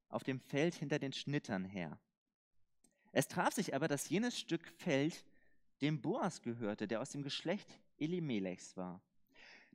auf 0.08 0.24
dem 0.24 0.40
Feld 0.40 0.76
hinter 0.76 1.00
den 1.00 1.14
Schnittern 1.14 1.66
her. 1.66 2.00
Es 3.12 3.28
traf 3.28 3.52
sich 3.52 3.74
aber, 3.74 3.88
dass 3.88 4.08
jenes 4.08 4.38
Stück 4.38 4.68
Feld 4.78 5.26
dem 5.82 6.00
Boas 6.00 6.44
gehörte, 6.44 6.88
der 6.88 7.02
aus 7.02 7.10
dem 7.10 7.24
Geschlecht 7.24 7.68
Elimelechs 7.98 8.78
war. 8.78 9.02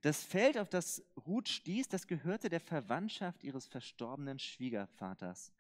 Das 0.03 0.23
Feld, 0.23 0.57
auf 0.57 0.69
das 0.69 1.03
Ruth 1.27 1.49
stieß, 1.49 1.89
das 1.89 2.07
gehörte 2.07 2.49
der 2.49 2.61
Verwandtschaft 2.61 3.43
ihres 3.43 3.67
verstorbenen 3.67 4.39
Schwiegervaters. 4.39 5.51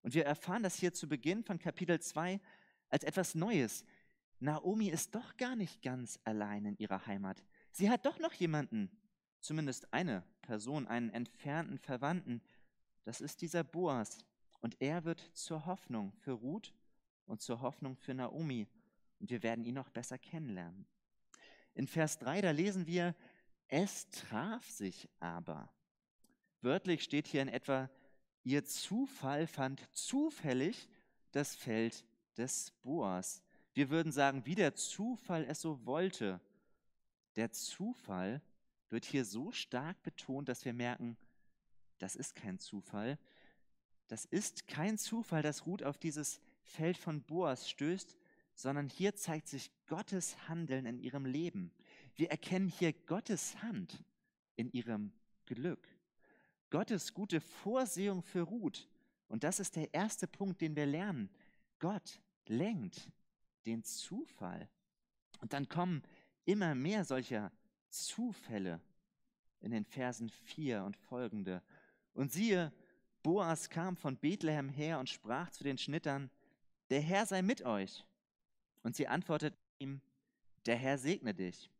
Und 0.00 0.14
wir 0.14 0.24
erfahren 0.24 0.62
das 0.62 0.76
hier 0.76 0.94
zu 0.94 1.10
Beginn 1.10 1.44
von 1.44 1.58
Kapitel 1.58 2.00
2 2.00 2.40
als 2.88 3.04
etwas 3.04 3.34
Neues. 3.34 3.84
Naomi 4.44 4.90
ist 4.90 5.14
doch 5.14 5.38
gar 5.38 5.56
nicht 5.56 5.80
ganz 5.80 6.20
allein 6.24 6.66
in 6.66 6.76
ihrer 6.76 7.06
Heimat. 7.06 7.42
Sie 7.70 7.88
hat 7.88 8.04
doch 8.04 8.18
noch 8.18 8.34
jemanden, 8.34 8.90
zumindest 9.40 9.92
eine 9.94 10.22
Person, 10.42 10.86
einen 10.86 11.08
entfernten 11.08 11.78
Verwandten. 11.78 12.42
Das 13.04 13.22
ist 13.22 13.40
dieser 13.40 13.64
Boas. 13.64 14.18
Und 14.60 14.76
er 14.80 15.04
wird 15.04 15.20
zur 15.32 15.64
Hoffnung 15.64 16.12
für 16.12 16.32
Ruth 16.32 16.74
und 17.24 17.40
zur 17.40 17.62
Hoffnung 17.62 17.96
für 17.96 18.12
Naomi. 18.12 18.68
Und 19.18 19.30
wir 19.30 19.42
werden 19.42 19.64
ihn 19.64 19.74
noch 19.74 19.88
besser 19.88 20.18
kennenlernen. 20.18 20.86
In 21.72 21.86
Vers 21.86 22.18
3, 22.18 22.42
da 22.42 22.50
lesen 22.50 22.86
wir, 22.86 23.14
es 23.68 24.10
traf 24.10 24.68
sich 24.68 25.08
aber. 25.20 25.72
Wörtlich 26.60 27.02
steht 27.02 27.28
hier 27.28 27.40
in 27.40 27.48
etwa, 27.48 27.90
ihr 28.42 28.64
Zufall 28.64 29.46
fand 29.46 29.80
zufällig 29.96 30.86
das 31.32 31.56
Feld 31.56 32.04
des 32.36 32.72
Boas. 32.82 33.43
Wir 33.74 33.90
würden 33.90 34.12
sagen, 34.12 34.46
wie 34.46 34.54
der 34.54 34.74
Zufall 34.74 35.44
es 35.44 35.60
so 35.60 35.84
wollte. 35.84 36.40
Der 37.36 37.50
Zufall 37.50 38.40
wird 38.88 39.04
hier 39.04 39.24
so 39.24 39.50
stark 39.50 40.00
betont, 40.04 40.48
dass 40.48 40.64
wir 40.64 40.72
merken, 40.72 41.16
das 41.98 42.14
ist 42.14 42.36
kein 42.36 42.58
Zufall. 42.60 43.18
Das 44.06 44.24
ist 44.24 44.68
kein 44.68 44.96
Zufall, 44.96 45.42
dass 45.42 45.66
Ruth 45.66 45.82
auf 45.82 45.98
dieses 45.98 46.40
Feld 46.62 46.96
von 46.96 47.22
Boas 47.22 47.68
stößt, 47.68 48.16
sondern 48.54 48.88
hier 48.88 49.16
zeigt 49.16 49.48
sich 49.48 49.72
Gottes 49.86 50.48
Handeln 50.48 50.86
in 50.86 51.00
ihrem 51.00 51.26
Leben. 51.26 51.72
Wir 52.14 52.30
erkennen 52.30 52.68
hier 52.68 52.92
Gottes 52.92 53.60
Hand 53.62 54.04
in 54.54 54.70
ihrem 54.70 55.12
Glück. 55.46 55.88
Gottes 56.70 57.12
gute 57.12 57.40
Vorsehung 57.40 58.22
für 58.22 58.42
Ruth. 58.42 58.88
Und 59.26 59.42
das 59.42 59.58
ist 59.58 59.74
der 59.74 59.92
erste 59.92 60.28
Punkt, 60.28 60.60
den 60.60 60.76
wir 60.76 60.86
lernen. 60.86 61.28
Gott 61.80 62.20
lenkt 62.46 63.10
den 63.66 63.82
Zufall. 63.82 64.68
Und 65.40 65.52
dann 65.52 65.68
kommen 65.68 66.02
immer 66.44 66.74
mehr 66.74 67.04
solcher 67.04 67.52
Zufälle 67.88 68.80
in 69.60 69.70
den 69.70 69.84
Versen 69.84 70.28
4 70.28 70.84
und 70.84 70.96
folgende. 70.96 71.62
Und 72.12 72.32
siehe, 72.32 72.72
Boas 73.22 73.70
kam 73.70 73.96
von 73.96 74.16
Bethlehem 74.16 74.68
her 74.68 74.98
und 74.98 75.08
sprach 75.08 75.50
zu 75.50 75.64
den 75.64 75.78
Schnittern, 75.78 76.30
der 76.90 77.00
Herr 77.00 77.24
sei 77.26 77.42
mit 77.42 77.62
euch. 77.62 78.04
Und 78.82 78.94
sie 78.94 79.08
antworteten 79.08 79.58
ihm, 79.78 80.02
der 80.66 80.76
Herr 80.76 80.98
segne 80.98 81.34
dich. 81.34 81.70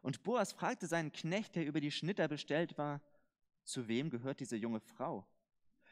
Und 0.00 0.22
Boas 0.22 0.52
fragte 0.52 0.86
seinen 0.86 1.12
Knecht, 1.12 1.54
der 1.54 1.66
über 1.66 1.80
die 1.80 1.90
Schnitter 1.90 2.28
bestellt 2.28 2.76
war, 2.78 3.00
zu 3.64 3.86
wem 3.86 4.10
gehört 4.10 4.40
diese 4.40 4.56
junge 4.56 4.80
Frau? 4.80 5.26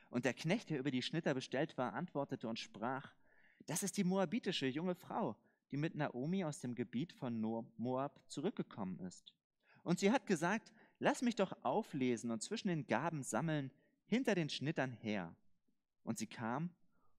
Und 0.08 0.24
der 0.24 0.34
Knecht, 0.34 0.70
der 0.70 0.78
über 0.78 0.90
die 0.90 1.02
Schnitter 1.02 1.34
bestellt 1.34 1.78
war, 1.78 1.92
antwortete 1.92 2.48
und 2.48 2.58
sprach, 2.58 3.14
das 3.66 3.82
ist 3.82 3.96
die 3.96 4.04
moabitische 4.04 4.66
junge 4.66 4.94
Frau, 4.94 5.36
die 5.70 5.76
mit 5.76 5.94
Naomi 5.94 6.44
aus 6.44 6.60
dem 6.60 6.74
Gebiet 6.74 7.12
von 7.12 7.40
Moab 7.76 8.20
zurückgekommen 8.26 8.98
ist. 9.00 9.32
Und 9.82 9.98
sie 10.00 10.10
hat 10.10 10.26
gesagt, 10.26 10.72
lass 10.98 11.22
mich 11.22 11.36
doch 11.36 11.52
auflesen 11.62 12.30
und 12.30 12.42
zwischen 12.42 12.68
den 12.68 12.86
Gaben 12.86 13.22
sammeln, 13.22 13.70
hinter 14.06 14.34
den 14.34 14.48
Schnittern 14.48 14.92
her. 14.92 15.34
Und 16.02 16.18
sie 16.18 16.26
kam 16.26 16.70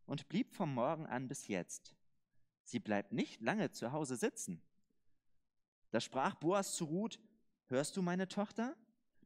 und 0.05 0.27
blieb 0.27 0.53
vom 0.53 0.73
Morgen 0.73 1.05
an 1.05 1.27
bis 1.27 1.47
jetzt. 1.47 1.95
Sie 2.63 2.79
bleibt 2.79 3.13
nicht 3.13 3.41
lange 3.41 3.71
zu 3.71 3.91
Hause 3.91 4.15
sitzen. 4.15 4.61
Da 5.91 5.99
sprach 5.99 6.35
Boas 6.35 6.75
zu 6.75 6.85
Ruth, 6.85 7.19
hörst 7.67 7.97
du, 7.97 8.01
meine 8.01 8.27
Tochter? 8.27 8.75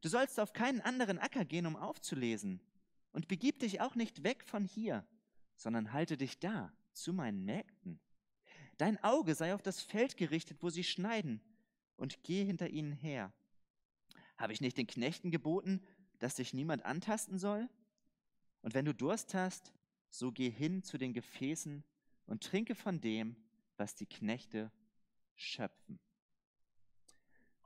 Du 0.02 0.10
sollst 0.10 0.40
auf 0.40 0.54
keinen 0.54 0.82
anderen 0.82 1.18
Acker 1.18 1.46
gehen, 1.46 1.66
um 1.66 1.76
aufzulesen. 1.76 2.62
Und 3.12 3.28
begib 3.28 3.60
dich 3.60 3.82
auch 3.82 3.96
nicht 3.96 4.24
weg 4.24 4.44
von 4.44 4.66
hier, 4.66 5.06
sondern 5.56 5.94
halte 5.94 6.18
dich 6.18 6.40
da 6.40 6.72
zu 6.96 7.14
meinen 7.14 7.44
Mägden. 7.46 8.00
Dein 8.78 9.02
Auge 9.04 9.36
sei 9.36 9.54
auf 9.54 9.62
das 9.62 9.82
Feld 9.82 10.18
gerichtet, 10.18 10.62
wo 10.62 10.70
sie 10.70 10.84
schneiden, 10.84 11.42
und 11.98 12.24
geh 12.24 12.44
hinter 12.44 12.70
ihnen 12.70 12.92
her. 12.92 13.32
Habe 14.38 14.52
ich 14.52 14.60
nicht 14.60 14.78
den 14.78 14.88
Knechten 14.88 15.32
geboten, 15.32 15.82
dass 16.20 16.36
dich 16.36 16.54
niemand 16.54 16.84
antasten 16.84 17.38
soll? 17.38 17.70
Und 18.62 18.74
wenn 18.74 18.86
du 18.86 18.94
Durst 18.94 19.34
hast, 19.34 19.74
so 20.10 20.32
geh 20.32 20.50
hin 20.50 20.84
zu 20.84 20.98
den 20.98 21.14
Gefäßen 21.14 21.84
und 22.26 22.44
trinke 22.44 22.76
von 22.76 23.00
dem, 23.00 23.36
was 23.78 23.96
die 23.96 24.08
Knechte 24.08 24.72
schöpfen. 25.36 26.00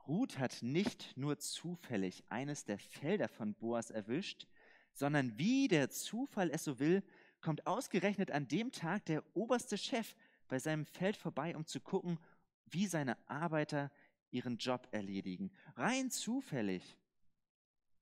Ruth 0.06 0.38
hat 0.38 0.62
nicht 0.62 1.16
nur 1.16 1.38
zufällig 1.38 2.24
eines 2.28 2.64
der 2.64 2.78
Felder 2.78 3.28
von 3.28 3.54
Boas 3.54 3.90
erwischt, 3.90 4.46
sondern 4.92 5.38
wie 5.38 5.68
der 5.68 5.90
Zufall 5.90 6.50
es 6.50 6.64
so 6.64 6.78
will, 6.78 7.02
kommt 7.40 7.66
ausgerechnet 7.66 8.30
an 8.30 8.48
dem 8.48 8.72
Tag 8.72 9.04
der 9.06 9.24
oberste 9.34 9.78
Chef 9.78 10.14
bei 10.48 10.58
seinem 10.58 10.84
Feld 10.84 11.16
vorbei, 11.16 11.56
um 11.56 11.64
zu 11.66 11.80
gucken, 11.80 12.18
wie 12.66 12.86
seine 12.86 13.16
Arbeiter 13.28 13.90
ihren 14.30 14.58
Job 14.58 14.88
erledigen. 14.90 15.50
Rein 15.76 16.10
zufällig. 16.10 16.96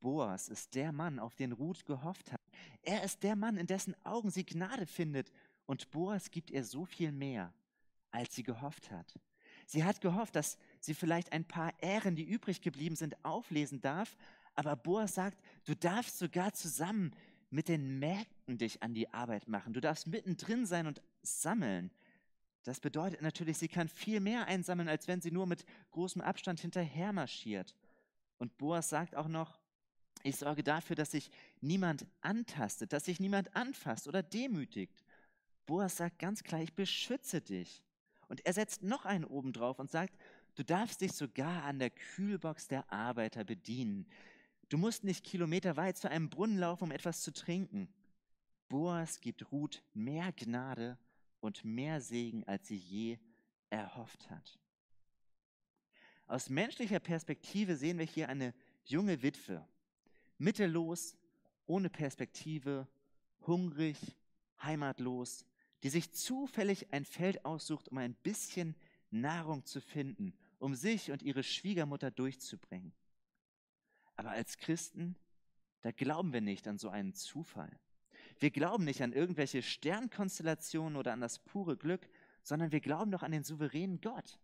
Boas 0.01 0.49
ist 0.49 0.75
der 0.75 0.93
Mann, 0.93 1.19
auf 1.19 1.35
den 1.35 1.53
Ruth 1.53 1.85
gehofft 1.85 2.33
hat. 2.33 2.41
Er 2.83 3.03
ist 3.03 3.23
der 3.23 3.37
Mann, 3.37 3.57
in 3.57 3.67
dessen 3.67 3.95
Augen 4.05 4.31
sie 4.31 4.45
Gnade 4.45 4.87
findet. 4.87 5.33
Und 5.67 5.91
Boas 5.91 6.31
gibt 6.31 6.51
ihr 6.51 6.65
so 6.65 6.85
viel 6.85 7.13
mehr, 7.13 7.53
als 8.11 8.35
sie 8.35 8.43
gehofft 8.43 8.91
hat. 8.91 9.19
Sie 9.67 9.85
hat 9.85 10.01
gehofft, 10.01 10.37
dass 10.37 10.57
sie 10.81 10.95
vielleicht 10.95 11.33
ein 11.33 11.45
paar 11.45 11.73
Ähren, 11.83 12.15
die 12.17 12.25
übrig 12.25 12.63
geblieben 12.63 12.97
sind, 12.97 13.23
auflesen 13.25 13.81
darf. 13.81 14.17
Aber 14.55 14.77
Boas 14.77 15.15
sagt, 15.15 15.43
du 15.65 15.75
darfst 15.75 16.19
sogar 16.19 16.53
zusammen 16.53 17.13
mit 17.51 17.69
den 17.69 17.99
Mägden 17.99 18.38
dich 18.57 18.83
an 18.83 18.95
die 18.95 19.13
Arbeit 19.13 19.49
machen. 19.49 19.75
Du 19.75 19.81
darfst 19.81 20.07
mittendrin 20.07 20.65
sein 20.65 20.87
und 20.87 21.03
sammeln. 21.23 21.91
Das 22.63 22.81
bedeutet 22.81 23.21
natürlich, 23.21 23.59
sie 23.59 23.69
kann 23.69 23.89
viel 23.89 24.21
mehr 24.21 24.47
einsammeln, 24.47 24.89
als 24.89 25.09
wenn 25.09 25.21
sie 25.21 25.31
nur 25.31 25.47
mit 25.47 25.65
großem 25.91 26.23
Abstand 26.23 26.61
hinterher 26.61 27.13
marschiert. 27.13 27.75
Und 28.39 28.57
Boas 28.57 28.89
sagt 28.89 29.15
auch 29.15 29.29
noch, 29.29 29.59
ich 30.23 30.37
sorge 30.37 30.63
dafür, 30.63 30.97
dass 30.97 31.13
sich 31.13 31.31
niemand 31.61 32.07
antastet, 32.21 32.93
dass 32.93 33.05
sich 33.05 33.21
niemand 33.21 33.55
anfasst 33.55 34.09
oder 34.09 34.23
demütigt. 34.23 35.05
Boas 35.67 35.97
sagt 35.97 36.19
ganz 36.19 36.43
klar, 36.43 36.63
ich 36.63 36.75
beschütze 36.75 37.41
dich. 37.41 37.83
Und 38.29 38.45
er 38.45 38.53
setzt 38.53 38.83
noch 38.83 39.05
einen 39.05 39.25
oben 39.25 39.53
drauf 39.53 39.79
und 39.79 39.91
sagt, 39.91 40.19
du 40.55 40.65
darfst 40.65 41.01
dich 41.01 41.13
sogar 41.13 41.65
an 41.65 41.79
der 41.79 41.91
Kühlbox 41.91 42.69
der 42.69 42.91
Arbeiter 42.93 43.45
bedienen. 43.45 44.07
Du 44.69 44.77
musst 44.77 45.05
nicht 45.05 45.25
kilometerweit 45.25 45.97
zu 45.97 46.11
einem 46.11 46.29
Brunnen 46.29 46.59
laufen, 46.59 46.85
um 46.85 46.91
etwas 46.91 47.23
zu 47.23 47.33
trinken. 47.33 47.89
Boas 48.69 49.21
gibt 49.21 49.51
Ruth 49.51 49.83
mehr 49.95 50.33
Gnade 50.33 50.99
und 51.41 51.65
mehr 51.65 52.01
Segen, 52.01 52.45
als 52.45 52.69
sie 52.69 52.77
je 52.77 53.19
erhofft 53.71 54.29
hat. 54.31 54.59
Aus 56.27 56.51
menschlicher 56.51 57.01
Perspektive 57.01 57.77
sehen 57.77 57.99
wir 57.99 58.05
hier 58.05 58.29
eine 58.29 58.55
junge 58.85 59.23
Witwe, 59.23 59.67
mittellos, 60.37 61.17
ohne 61.67 61.89
Perspektive, 61.89 62.87
hungrig, 63.47 63.99
heimatlos, 64.63 65.47
die 65.83 65.89
sich 65.89 66.13
zufällig 66.13 66.93
ein 66.93 67.05
Feld 67.05 67.45
aussucht, 67.45 67.89
um 67.89 67.99
ein 67.99 68.15
bisschen 68.15 68.75
Nahrung 69.11 69.65
zu 69.65 69.81
finden, 69.81 70.35
um 70.59 70.75
sich 70.75 71.11
und 71.11 71.23
ihre 71.23 71.43
Schwiegermutter 71.43 72.11
durchzubringen. 72.11 72.93
Aber 74.17 74.31
als 74.31 74.59
Christen, 74.59 75.17
da 75.83 75.93
glauben 75.93 76.33
wir 76.33 76.41
nicht 76.41 76.67
an 76.67 76.79
so 76.79 76.89
einen 76.89 77.15
Zufall. 77.15 77.79
Wir 78.39 78.51
glauben 78.51 78.85
nicht 78.85 79.03
an 79.03 79.13
irgendwelche 79.13 79.63
Sternkonstellationen 79.63 80.97
oder 80.97 81.13
an 81.13 81.21
das 81.21 81.39
pure 81.39 81.77
Glück, 81.77 82.09
sondern 82.43 82.73
wir 82.73 82.81
glauben 82.81 83.11
doch 83.11 83.23
an 83.23 83.33
den 83.33 83.45
souveränen 83.45 84.01
Gott, 84.01 84.39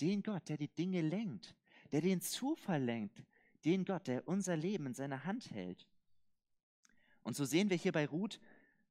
den 0.00 0.22
Gott, 0.22 0.48
der 0.48 0.58
die 0.58 0.68
Dinge 0.68 1.00
lenkt, 1.00 1.54
der 1.92 2.02
den 2.02 2.20
Zufall 2.20 2.82
lenkt, 2.82 3.24
den 3.64 3.84
Gott, 3.84 4.06
der 4.06 4.28
unser 4.28 4.56
Leben 4.56 4.86
in 4.86 4.94
seiner 4.94 5.24
Hand 5.24 5.50
hält. 5.50 5.86
Und 7.22 7.36
so 7.36 7.44
sehen 7.44 7.70
wir 7.70 7.76
hier 7.76 7.92
bei 7.92 8.06
Ruth, 8.06 8.40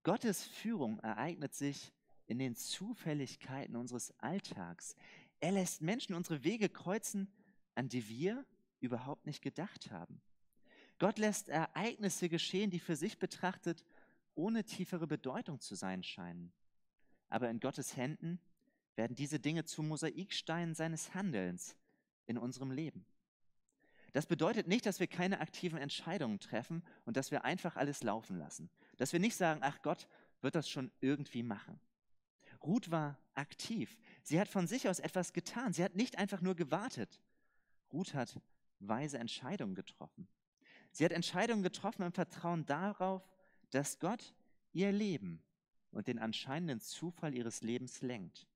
Gottes 0.03 0.43
Führung 0.43 0.99
ereignet 0.99 1.53
sich 1.53 1.91
in 2.25 2.39
den 2.39 2.55
Zufälligkeiten 2.55 3.75
unseres 3.75 4.13
Alltags. 4.19 4.95
Er 5.39 5.51
lässt 5.51 5.81
Menschen 5.81 6.15
unsere 6.15 6.43
Wege 6.43 6.69
kreuzen, 6.69 7.31
an 7.75 7.89
die 7.89 8.07
wir 8.07 8.45
überhaupt 8.79 9.25
nicht 9.25 9.41
gedacht 9.41 9.91
haben. 9.91 10.21
Gott 10.99 11.17
lässt 11.17 11.49
Ereignisse 11.49 12.29
geschehen, 12.29 12.71
die 12.71 12.79
für 12.79 12.95
sich 12.95 13.19
betrachtet 13.19 13.83
ohne 14.35 14.63
tiefere 14.63 15.07
Bedeutung 15.07 15.59
zu 15.59 15.75
sein 15.75 16.03
scheinen. 16.03 16.51
Aber 17.29 17.49
in 17.49 17.59
Gottes 17.59 17.95
Händen 17.95 18.39
werden 18.95 19.15
diese 19.15 19.39
Dinge 19.39 19.65
zu 19.65 19.83
Mosaiksteinen 19.83 20.75
seines 20.75 21.13
Handelns 21.13 21.75
in 22.25 22.37
unserem 22.37 22.71
Leben. 22.71 23.05
Das 24.13 24.25
bedeutet 24.25 24.67
nicht, 24.67 24.85
dass 24.85 24.99
wir 24.99 25.07
keine 25.07 25.39
aktiven 25.39 25.77
Entscheidungen 25.77 26.39
treffen 26.39 26.83
und 27.05 27.15
dass 27.15 27.31
wir 27.31 27.45
einfach 27.45 27.75
alles 27.75 28.03
laufen 28.03 28.37
lassen. 28.37 28.69
Dass 28.97 29.13
wir 29.13 29.19
nicht 29.19 29.35
sagen, 29.35 29.61
ach 29.63 29.81
Gott 29.81 30.07
wird 30.41 30.55
das 30.55 30.69
schon 30.69 30.91
irgendwie 30.99 31.43
machen. 31.43 31.79
Ruth 32.63 32.91
war 32.91 33.17
aktiv. 33.35 33.97
Sie 34.23 34.39
hat 34.39 34.47
von 34.47 34.67
sich 34.67 34.89
aus 34.89 34.99
etwas 34.99 35.33
getan. 35.33 35.73
Sie 35.73 35.83
hat 35.83 35.95
nicht 35.95 36.17
einfach 36.17 36.41
nur 36.41 36.55
gewartet. 36.55 37.21
Ruth 37.93 38.13
hat 38.13 38.39
weise 38.79 39.17
Entscheidungen 39.17 39.75
getroffen. 39.75 40.27
Sie 40.91 41.05
hat 41.05 41.11
Entscheidungen 41.11 41.63
getroffen 41.63 42.03
im 42.03 42.11
Vertrauen 42.11 42.65
darauf, 42.65 43.23
dass 43.71 43.99
Gott 43.99 44.33
ihr 44.71 44.91
Leben 44.91 45.41
und 45.91 46.07
den 46.07 46.19
anscheinenden 46.19 46.79
Zufall 46.79 47.33
ihres 47.33 47.61
Lebens 47.61 48.01
lenkt. 48.01 48.47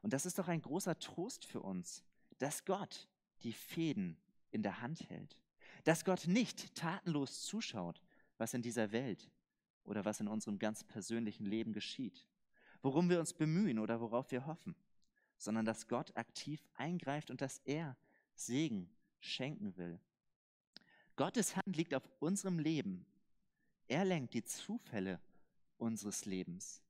Und 0.00 0.12
das 0.12 0.26
ist 0.26 0.38
doch 0.38 0.48
ein 0.48 0.62
großer 0.62 0.98
Trost 0.98 1.44
für 1.44 1.60
uns, 1.60 2.02
dass 2.38 2.64
Gott 2.64 3.08
die 3.42 3.52
Fäden 3.52 4.16
in 4.50 4.62
der 4.62 4.80
Hand 4.80 5.08
hält. 5.08 5.36
Dass 5.84 6.04
Gott 6.04 6.26
nicht 6.26 6.74
tatenlos 6.74 7.42
zuschaut, 7.42 8.00
was 8.38 8.54
in 8.54 8.62
dieser 8.62 8.92
Welt 8.92 9.30
oder 9.84 10.04
was 10.04 10.20
in 10.20 10.28
unserem 10.28 10.58
ganz 10.58 10.84
persönlichen 10.84 11.46
Leben 11.46 11.72
geschieht 11.72 12.26
worum 12.82 13.08
wir 13.08 13.20
uns 13.20 13.32
bemühen 13.32 13.78
oder 13.78 14.00
worauf 14.00 14.30
wir 14.30 14.46
hoffen, 14.46 14.74
sondern 15.38 15.64
dass 15.64 15.88
Gott 15.88 16.16
aktiv 16.16 16.60
eingreift 16.74 17.30
und 17.30 17.40
dass 17.40 17.58
er 17.64 17.96
Segen 18.34 18.90
schenken 19.20 19.76
will. 19.76 20.00
Gottes 21.16 21.56
Hand 21.56 21.76
liegt 21.76 21.94
auf 21.94 22.08
unserem 22.18 22.58
Leben. 22.58 23.06
Er 23.92 24.06
lenkt 24.06 24.32
die 24.32 24.42
Zufälle 24.42 25.20
unseres 25.76 26.24
Lebens. 26.24 26.80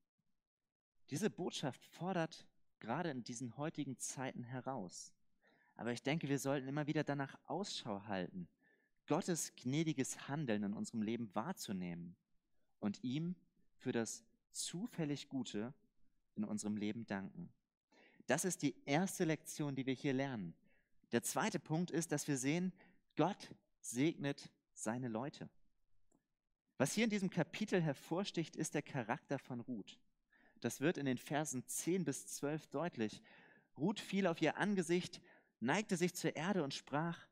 Diese 1.11 1.31
Botschaft 1.31 1.85
fordert 1.85 2.47
gerade 2.79 3.11
in 3.11 3.25
diesen 3.25 3.57
heutigen 3.57 3.99
Zeiten 3.99 4.45
heraus. 4.45 5.13
Aber 5.75 5.91
ich 5.91 6.05
denke, 6.05 6.29
wir 6.29 6.39
sollten 6.39 6.69
immer 6.69 6.87
wieder 6.87 7.03
danach 7.03 7.37
Ausschau 7.47 8.05
halten, 8.07 8.47
Gottes 9.09 9.53
gnädiges 9.57 10.29
Handeln 10.29 10.63
in 10.63 10.75
unserem 10.75 11.03
Leben 11.03 11.35
wahrzunehmen 11.35 12.15
und 12.79 13.03
ihm 13.03 13.35
für 13.79 13.91
das 13.91 14.23
zufällig 14.53 15.29
Gute 15.29 15.75
in 16.37 16.45
unserem 16.45 16.77
Leben 16.77 17.05
danken. 17.09 17.53
Das 18.29 18.45
ist 18.45 18.63
die 18.63 18.77
erste 18.85 19.25
Lektion, 19.25 19.75
die 19.75 19.87
wir 19.87 19.95
hier 19.95 20.13
lernen. 20.13 20.55
Der 21.11 21.25
zweite 21.25 21.59
Punkt 21.59 21.91
ist, 21.91 22.13
dass 22.13 22.29
wir 22.29 22.39
sehen, 22.39 22.73
Gott 23.17 23.51
segnet 23.81 24.53
seine 24.73 25.09
Leute. 25.09 25.51
Was 26.83 26.95
hier 26.95 27.05
in 27.05 27.11
diesem 27.11 27.31
Kapitel 27.31 27.81
hervorsticht, 27.81 28.57
ist 28.57 28.75
der 28.75 28.83
Charakter 28.83 29.39
von 29.39 29.61
Ruth. 29.61 30.01
Das 30.59 30.81
wird 30.81 30.99
in 30.99 31.07
den 31.07 31.17
Versen 31.17 31.65
10 31.65 32.05
bis 32.05 32.27
12 32.27 32.67
deutlich. 32.67 33.23
Ruth 33.79 34.01
fiel 34.01 34.27
auf 34.27 34.43
ihr 34.43 34.57
Angesicht, 34.57 35.21
neigte 35.61 35.97
sich 35.97 36.13
zur 36.13 36.35
Erde 36.35 36.65
und 36.65 36.75
sprach, 36.75 37.29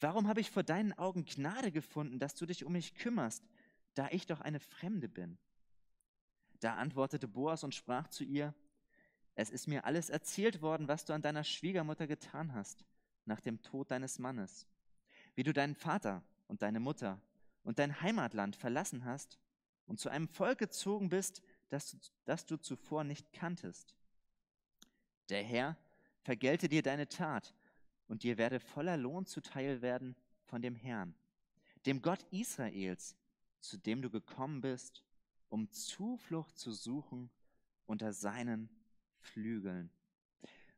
Warum 0.00 0.28
habe 0.28 0.42
ich 0.42 0.50
vor 0.50 0.64
deinen 0.64 0.92
Augen 0.92 1.24
Gnade 1.24 1.72
gefunden, 1.72 2.18
dass 2.18 2.34
du 2.34 2.44
dich 2.44 2.62
um 2.62 2.74
mich 2.74 2.94
kümmerst, 2.96 3.42
da 3.94 4.08
ich 4.10 4.26
doch 4.26 4.42
eine 4.42 4.60
Fremde 4.60 5.08
bin? 5.08 5.38
Da 6.60 6.74
antwortete 6.74 7.26
Boas 7.26 7.64
und 7.64 7.74
sprach 7.74 8.08
zu 8.08 8.22
ihr, 8.22 8.54
es 9.34 9.48
ist 9.48 9.66
mir 9.66 9.86
alles 9.86 10.10
erzählt 10.10 10.60
worden, 10.60 10.88
was 10.88 11.06
du 11.06 11.14
an 11.14 11.22
deiner 11.22 11.44
Schwiegermutter 11.44 12.06
getan 12.06 12.52
hast, 12.52 12.84
nach 13.24 13.40
dem 13.40 13.62
Tod 13.62 13.90
deines 13.90 14.18
Mannes, 14.18 14.66
wie 15.36 15.42
du 15.42 15.54
deinen 15.54 15.74
Vater 15.74 16.22
und 16.48 16.60
deine 16.60 16.80
Mutter 16.80 17.18
und 17.68 17.78
dein 17.78 18.00
Heimatland 18.00 18.56
verlassen 18.56 19.04
hast 19.04 19.38
und 19.84 20.00
zu 20.00 20.08
einem 20.08 20.26
Volk 20.26 20.58
gezogen 20.58 21.10
bist, 21.10 21.42
das, 21.68 21.98
das 22.24 22.46
du 22.46 22.56
zuvor 22.56 23.04
nicht 23.04 23.30
kanntest. 23.34 23.94
Der 25.28 25.44
Herr 25.44 25.76
vergelte 26.22 26.70
dir 26.70 26.80
deine 26.80 27.10
Tat, 27.10 27.52
und 28.06 28.22
dir 28.22 28.38
werde 28.38 28.58
voller 28.58 28.96
Lohn 28.96 29.26
zuteil 29.26 29.82
werden 29.82 30.16
von 30.46 30.62
dem 30.62 30.76
Herrn, 30.76 31.14
dem 31.84 32.00
Gott 32.00 32.22
Israels, 32.30 33.18
zu 33.60 33.76
dem 33.76 34.00
du 34.00 34.08
gekommen 34.08 34.62
bist, 34.62 35.04
um 35.50 35.70
Zuflucht 35.70 36.56
zu 36.56 36.72
suchen 36.72 37.28
unter 37.84 38.14
seinen 38.14 38.70
Flügeln. 39.18 39.90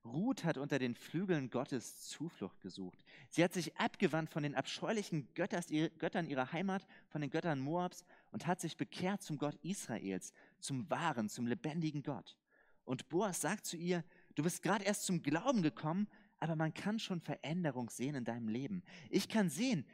Ruth 0.04 0.44
hat 0.44 0.56
unter 0.56 0.78
den 0.78 0.94
Flügeln 0.94 1.50
Gottes 1.50 2.08
Zuflucht 2.08 2.60
gesucht. 2.60 3.04
Sie 3.28 3.44
hat 3.44 3.52
sich 3.52 3.76
abgewandt 3.76 4.30
von 4.30 4.42
den 4.42 4.54
abscheulichen 4.54 5.28
Göttern 5.34 6.26
ihrer 6.26 6.52
Heimat, 6.52 6.86
von 7.08 7.20
den 7.20 7.30
Göttern 7.30 7.60
Moabs 7.60 8.04
und 8.32 8.46
hat 8.46 8.60
sich 8.60 8.76
bekehrt 8.76 9.22
zum 9.22 9.36
Gott 9.36 9.56
Israels, 9.62 10.32
zum 10.58 10.88
wahren, 10.88 11.28
zum 11.28 11.46
lebendigen 11.46 12.02
Gott. 12.02 12.36
Und 12.84 13.08
Boas 13.08 13.40
sagt 13.40 13.66
zu 13.66 13.76
ihr, 13.76 14.02
du 14.34 14.42
bist 14.42 14.62
gerade 14.62 14.84
erst 14.84 15.04
zum 15.04 15.22
Glauben 15.22 15.62
gekommen, 15.62 16.08
aber 16.38 16.56
man 16.56 16.72
kann 16.72 16.98
schon 16.98 17.20
Veränderung 17.20 17.90
sehen 17.90 18.14
in 18.14 18.24
deinem 18.24 18.48
Leben. 18.48 18.82
Ich 19.10 19.28
kann 19.28 19.50
sehen, 19.50 19.84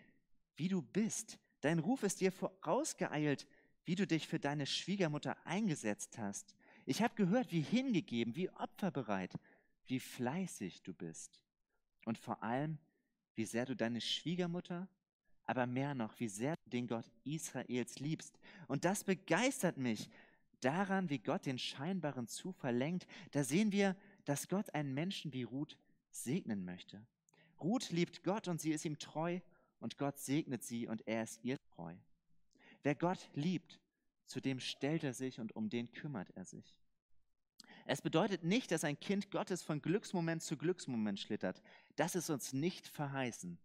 wie 0.55 0.69
du 0.69 0.83
bist. 0.83 1.39
Dein 1.63 1.81
Ruf 1.81 2.05
ist 2.05 2.21
dir 2.21 2.31
vorausgeeilt 2.31 3.47
wie 3.87 3.95
du 3.95 4.07
dich 4.07 4.27
für 4.27 4.39
deine 4.39 4.67
Schwiegermutter 4.67 5.37
eingesetzt 5.47 6.19
hast. 6.19 6.55
Ich 6.85 7.03
habe 7.03 7.15
gehört, 7.15 7.53
wie 7.53 7.63
hingegeben, 7.63 8.37
wie 8.37 8.51
opferbereit, 8.51 9.33
wie 9.87 10.01
fleißig 10.01 10.83
du 10.83 10.93
bist. 10.93 11.41
Und 12.05 12.19
vor 12.19 12.43
allem, 12.43 12.79
wie 13.35 13.45
sehr 13.45 13.67
du 13.67 13.77
deine 13.77 14.01
Schwiegermutter, 14.01 14.89
aber 15.45 15.67
mehr 15.67 15.95
noch, 15.95 16.19
wie 16.19 16.29
sehr 16.29 16.57
du 16.65 16.71
den 16.71 16.87
Gott 16.89 17.05
Israels 17.25 17.99
liebst. 18.01 18.39
Und 18.67 18.85
das 18.85 19.05
begeistert 19.05 19.77
mich 19.77 20.09
daran, 20.61 21.09
wie 21.09 21.19
Gott 21.19 21.47
den 21.47 21.59
scheinbaren 21.59 22.27
Zufall 22.27 22.75
lenkt. 22.75 23.07
Da 23.31 23.45
sehen 23.45 23.73
wir, 23.73 23.97
dass 24.25 24.49
Gott 24.49 24.75
einen 24.75 24.95
Menschen 24.95 25.33
wie 25.33 25.45
Ruth 25.45 25.79
segnen 26.11 26.65
möchte. 26.65 27.07
Ruth 27.61 27.91
liebt 27.91 28.25
Gott 28.25 28.49
und 28.49 28.61
sie 28.61 28.73
ist 28.73 28.85
ihm 28.85 28.99
treu 28.99 29.41
und 29.79 29.99
Gott 29.99 30.19
segnet 30.19 30.65
sie 30.65 30.89
und 30.89 31.07
er 31.07 31.23
ist 31.23 31.43
ihr 31.45 31.59
treu. 31.75 31.95
Wer 32.83 32.95
Gott 32.95 33.29
liebt, 33.35 33.81
zu 34.27 34.41
dem 34.41 34.61
stellt 34.61 35.05
er 35.05 35.15
sich 35.15 35.39
und 35.39 35.55
um 35.55 35.69
den 35.69 35.93
kümmert 35.93 36.31
er 36.35 36.45
sich. 36.45 36.81
Es 37.87 38.03
bedeutet 38.03 38.45
nicht, 38.45 38.71
dass 38.71 38.85
ein 38.85 38.99
Kind 38.99 39.31
Gottes 39.31 39.63
von 39.63 39.81
Glücksmoment 39.81 40.43
zu 40.43 40.57
Glücksmoment 40.57 41.19
schlittert. 41.19 41.63
Das 41.95 42.15
ist 42.15 42.31
uns 42.31 42.53
nicht 42.53 42.87
verheißen. 42.87 43.59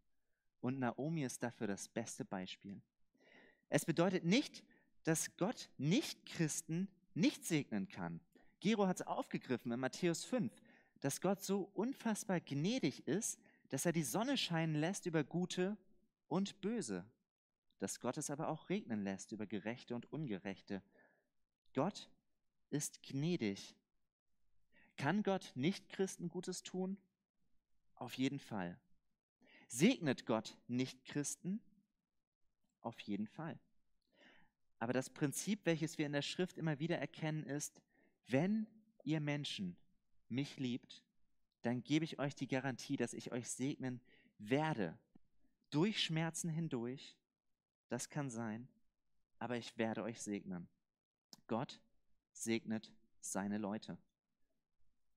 Und 0.62 0.80
Naomi 0.80 1.24
ist 1.24 1.42
dafür 1.42 1.68
das 1.68 1.90
beste 1.90 2.24
Beispiel. 2.24 2.82
Es 3.70 3.86
bedeutet 3.86 4.24
nicht, 4.24 4.64
dass 5.04 5.36
Gott 5.38 5.70
Nicht-Christen 5.78 6.88
nicht 7.16 7.46
segnen 7.46 7.88
kann. 7.88 8.20
Gero 8.60 8.88
hat 8.88 9.00
es 9.00 9.08
aufgegriffen 9.08 9.72
in 9.72 9.80
Matthäus 9.80 10.24
5, 10.24 10.54
dass 11.00 11.20
Gott 11.20 11.42
so 11.42 11.72
unfassbar 11.74 12.40
gnädig 12.40 13.08
ist, 13.08 13.40
dass 13.70 13.86
er 13.86 13.92
die 13.92 14.04
Sonne 14.04 14.38
scheinen 14.38 14.76
lässt 14.76 15.08
über 15.08 15.24
Gute 15.24 15.78
und 16.28 16.62
Böse 16.62 17.06
dass 17.82 18.00
Gott 18.00 18.18
es 18.18 18.30
aber 18.30 18.48
auch 18.48 18.70
regnen 18.70 19.04
lässt 19.04 19.32
über 19.32 19.48
Gerechte 19.48 19.96
und 19.96 20.12
Ungerechte. 20.14 20.84
Gott 21.74 22.12
ist 22.70 23.02
gnädig. 23.02 23.76
Kann 25.02 25.24
Gott 25.24 25.52
nicht 25.56 25.90
Christen 25.90 26.30
Gutes 26.30 26.62
tun? 26.62 26.96
Auf 27.96 28.14
jeden 28.14 28.38
Fall. 28.38 28.80
Segnet 29.68 30.28
Gott 30.28 30.56
nicht 30.68 31.06
Christen? 31.06 31.60
Auf 32.82 33.00
jeden 33.00 33.26
Fall. 33.26 33.60
Aber 34.78 34.94
das 34.94 35.10
Prinzip, 35.10 35.66
welches 35.66 35.98
wir 35.98 36.06
in 36.06 36.12
der 36.12 36.22
Schrift 36.22 36.60
immer 36.60 36.78
wieder 36.78 37.00
erkennen, 37.00 37.44
ist, 37.46 37.82
wenn 38.28 38.68
ihr 39.04 39.20
Menschen 39.22 39.76
mich 40.30 40.60
liebt, 40.60 41.04
dann 41.64 41.82
gebe 41.82 42.06
ich 42.06 42.20
euch 42.20 42.36
die 42.36 42.48
Garantie, 42.48 42.96
dass 42.96 43.16
ich 43.16 43.32
euch 43.32 43.50
segnen 43.50 44.02
werde, 44.38 44.96
durch 45.72 46.04
Schmerzen 46.04 46.48
hindurch, 46.48 47.18
das 47.90 48.08
kann 48.08 48.30
sein, 48.30 48.68
aber 49.40 49.58
ich 49.58 49.80
werde 49.80 50.04
euch 50.04 50.22
segnen. 50.22 50.68
Gott 51.48 51.82
segnet 52.34 52.94
seine 53.20 53.58
Leute. 53.58 53.98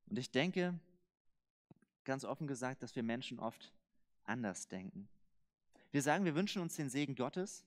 Und 0.06 0.18
ich 0.18 0.30
denke, 0.30 0.78
ganz 2.04 2.24
offen 2.24 2.46
gesagt, 2.46 2.82
dass 2.82 2.94
wir 2.94 3.02
Menschen 3.02 3.38
oft 3.38 3.72
anders 4.24 4.68
denken. 4.68 5.08
Wir 5.90 6.02
sagen, 6.02 6.24
wir 6.24 6.34
wünschen 6.34 6.60
uns 6.60 6.76
den 6.76 6.90
Segen 6.90 7.14
Gottes, 7.14 7.64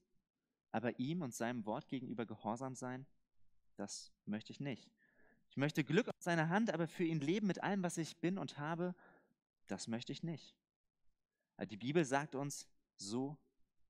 aber 0.71 0.99
ihm 0.99 1.21
und 1.21 1.33
seinem 1.33 1.65
Wort 1.65 1.87
gegenüber 1.87 2.25
gehorsam 2.25 2.75
sein, 2.75 3.05
das 3.75 4.11
möchte 4.25 4.51
ich 4.51 4.59
nicht. 4.59 4.91
Ich 5.49 5.57
möchte 5.57 5.83
Glück 5.83 6.09
aus 6.09 6.23
seiner 6.23 6.49
Hand, 6.49 6.71
aber 6.73 6.87
für 6.87 7.03
ihn 7.03 7.19
leben 7.19 7.47
mit 7.47 7.63
allem, 7.63 7.83
was 7.83 7.97
ich 7.97 8.17
bin 8.17 8.37
und 8.37 8.57
habe, 8.57 8.93
das 9.67 9.87
möchte 9.87 10.11
ich 10.11 10.23
nicht. 10.23 10.55
Die 11.69 11.77
Bibel 11.77 12.05
sagt 12.05 12.35
uns, 12.35 12.67
so 12.97 13.37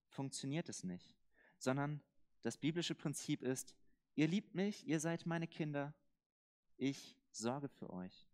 funktioniert 0.07 0.69
es 0.69 0.83
nicht, 0.83 1.15
sondern 1.57 2.01
das 2.43 2.57
biblische 2.57 2.95
Prinzip 2.95 3.41
ist, 3.41 3.75
ihr 4.15 4.27
liebt 4.27 4.55
mich, 4.55 4.87
ihr 4.87 4.99
seid 4.99 5.25
meine 5.25 5.47
Kinder, 5.47 5.93
ich 6.77 7.17
sorge 7.31 7.67
für 7.67 7.89
euch. 7.89 8.27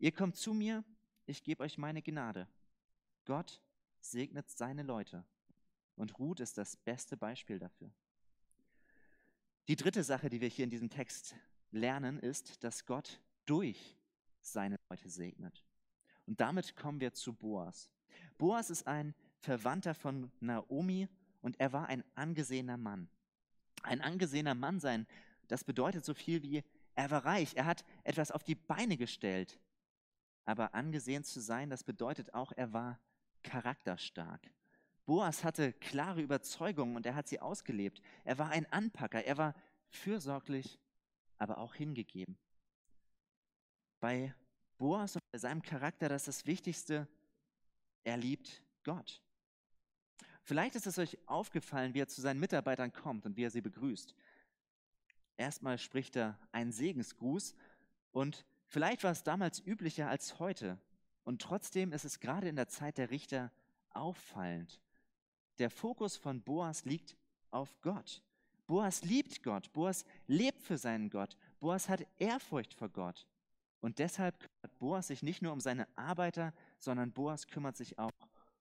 Ihr 0.00 0.12
kommt 0.12 0.36
zu 0.36 0.54
mir, 0.54 0.82
ich 1.26 1.44
gebe 1.44 1.62
euch 1.62 1.76
meine 1.76 2.00
Gnade. 2.00 2.48
Gott 3.26 3.60
segnet 4.00 4.48
seine 4.48 4.82
Leute. 4.82 5.26
Und 5.94 6.18
Ruth 6.18 6.40
ist 6.40 6.56
das 6.56 6.74
beste 6.74 7.18
Beispiel 7.18 7.58
dafür. 7.58 7.92
Die 9.68 9.76
dritte 9.76 10.02
Sache, 10.02 10.30
die 10.30 10.40
wir 10.40 10.48
hier 10.48 10.64
in 10.64 10.70
diesem 10.70 10.88
Text 10.88 11.36
lernen, 11.70 12.18
ist, 12.18 12.64
dass 12.64 12.86
Gott 12.86 13.20
durch 13.44 13.94
seine 14.40 14.80
Leute 14.88 15.10
segnet. 15.10 15.62
Und 16.26 16.40
damit 16.40 16.76
kommen 16.76 17.00
wir 17.00 17.12
zu 17.12 17.34
Boas. 17.34 17.90
Boas 18.38 18.70
ist 18.70 18.86
ein 18.86 19.14
Verwandter 19.40 19.94
von 19.94 20.32
Naomi 20.40 21.08
und 21.42 21.60
er 21.60 21.74
war 21.74 21.88
ein 21.88 22.04
angesehener 22.14 22.78
Mann. 22.78 23.10
Ein 23.82 24.00
angesehener 24.00 24.54
Mann 24.54 24.80
sein, 24.80 25.06
das 25.46 25.62
bedeutet 25.62 26.06
so 26.06 26.14
viel 26.14 26.42
wie, 26.42 26.64
er 26.94 27.10
war 27.10 27.26
reich, 27.26 27.54
er 27.54 27.66
hat 27.66 27.84
etwas 28.02 28.30
auf 28.30 28.44
die 28.44 28.54
Beine 28.54 28.96
gestellt. 28.96 29.60
Aber 30.44 30.74
angesehen 30.74 31.24
zu 31.24 31.40
sein, 31.40 31.70
das 31.70 31.84
bedeutet 31.84 32.34
auch, 32.34 32.52
er 32.52 32.72
war 32.72 32.98
charakterstark. 33.42 34.50
Boas 35.06 35.44
hatte 35.44 35.72
klare 35.72 36.20
Überzeugungen 36.20 36.96
und 36.96 37.06
er 37.06 37.14
hat 37.14 37.28
sie 37.28 37.40
ausgelebt. 37.40 38.00
Er 38.24 38.38
war 38.38 38.50
ein 38.50 38.66
Anpacker, 38.72 39.24
er 39.24 39.38
war 39.38 39.54
fürsorglich, 39.88 40.78
aber 41.38 41.58
auch 41.58 41.74
hingegeben. 41.74 42.38
Bei 43.98 44.34
Boas 44.78 45.16
und 45.16 45.22
bei 45.32 45.38
seinem 45.38 45.62
Charakter, 45.62 46.08
das 46.08 46.28
ist 46.28 46.40
das 46.40 46.46
Wichtigste, 46.46 47.08
er 48.04 48.16
liebt 48.16 48.62
Gott. 48.84 49.22
Vielleicht 50.42 50.74
ist 50.74 50.86
es 50.86 50.98
euch 50.98 51.18
aufgefallen, 51.26 51.94
wie 51.94 52.00
er 52.00 52.08
zu 52.08 52.20
seinen 52.20 52.40
Mitarbeitern 52.40 52.92
kommt 52.92 53.26
und 53.26 53.36
wie 53.36 53.44
er 53.44 53.50
sie 53.50 53.60
begrüßt. 53.60 54.14
Erstmal 55.36 55.78
spricht 55.78 56.16
er 56.16 56.38
einen 56.52 56.72
Segensgruß 56.72 57.54
und 58.12 58.44
vielleicht 58.70 59.04
war 59.04 59.12
es 59.12 59.22
damals 59.22 59.60
üblicher 59.64 60.08
als 60.08 60.38
heute. 60.38 60.78
Und 61.24 61.42
trotzdem 61.42 61.92
ist 61.92 62.04
es 62.04 62.18
gerade 62.18 62.48
in 62.48 62.56
der 62.56 62.68
Zeit 62.68 62.96
der 62.96 63.10
Richter 63.10 63.52
auffallend. 63.90 64.80
Der 65.58 65.70
Fokus 65.70 66.16
von 66.16 66.42
Boas 66.42 66.86
liegt 66.86 67.16
auf 67.50 67.78
Gott. 67.82 68.22
Boas 68.66 69.02
liebt 69.02 69.42
Gott. 69.42 69.72
Boas 69.72 70.04
lebt 70.26 70.62
für 70.62 70.78
seinen 70.78 71.10
Gott. 71.10 71.36
Boas 71.60 71.88
hat 71.88 72.06
Ehrfurcht 72.18 72.72
vor 72.72 72.88
Gott. 72.88 73.26
Und 73.80 73.98
deshalb 73.98 74.38
kümmert 74.38 74.78
Boas 74.78 75.08
sich 75.08 75.22
nicht 75.22 75.42
nur 75.42 75.52
um 75.52 75.60
seine 75.60 75.86
Arbeiter, 75.96 76.54
sondern 76.78 77.12
Boas 77.12 77.46
kümmert 77.46 77.76
sich 77.76 77.98
auch 77.98 78.10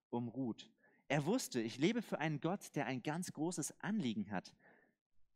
um 0.09 0.27
Ruth. 0.27 0.69
Er 1.07 1.25
wusste, 1.25 1.61
ich 1.61 1.77
lebe 1.77 2.01
für 2.01 2.19
einen 2.19 2.39
Gott, 2.39 2.75
der 2.75 2.85
ein 2.85 3.01
ganz 3.01 3.33
großes 3.33 3.79
Anliegen 3.81 4.31
hat, 4.31 4.53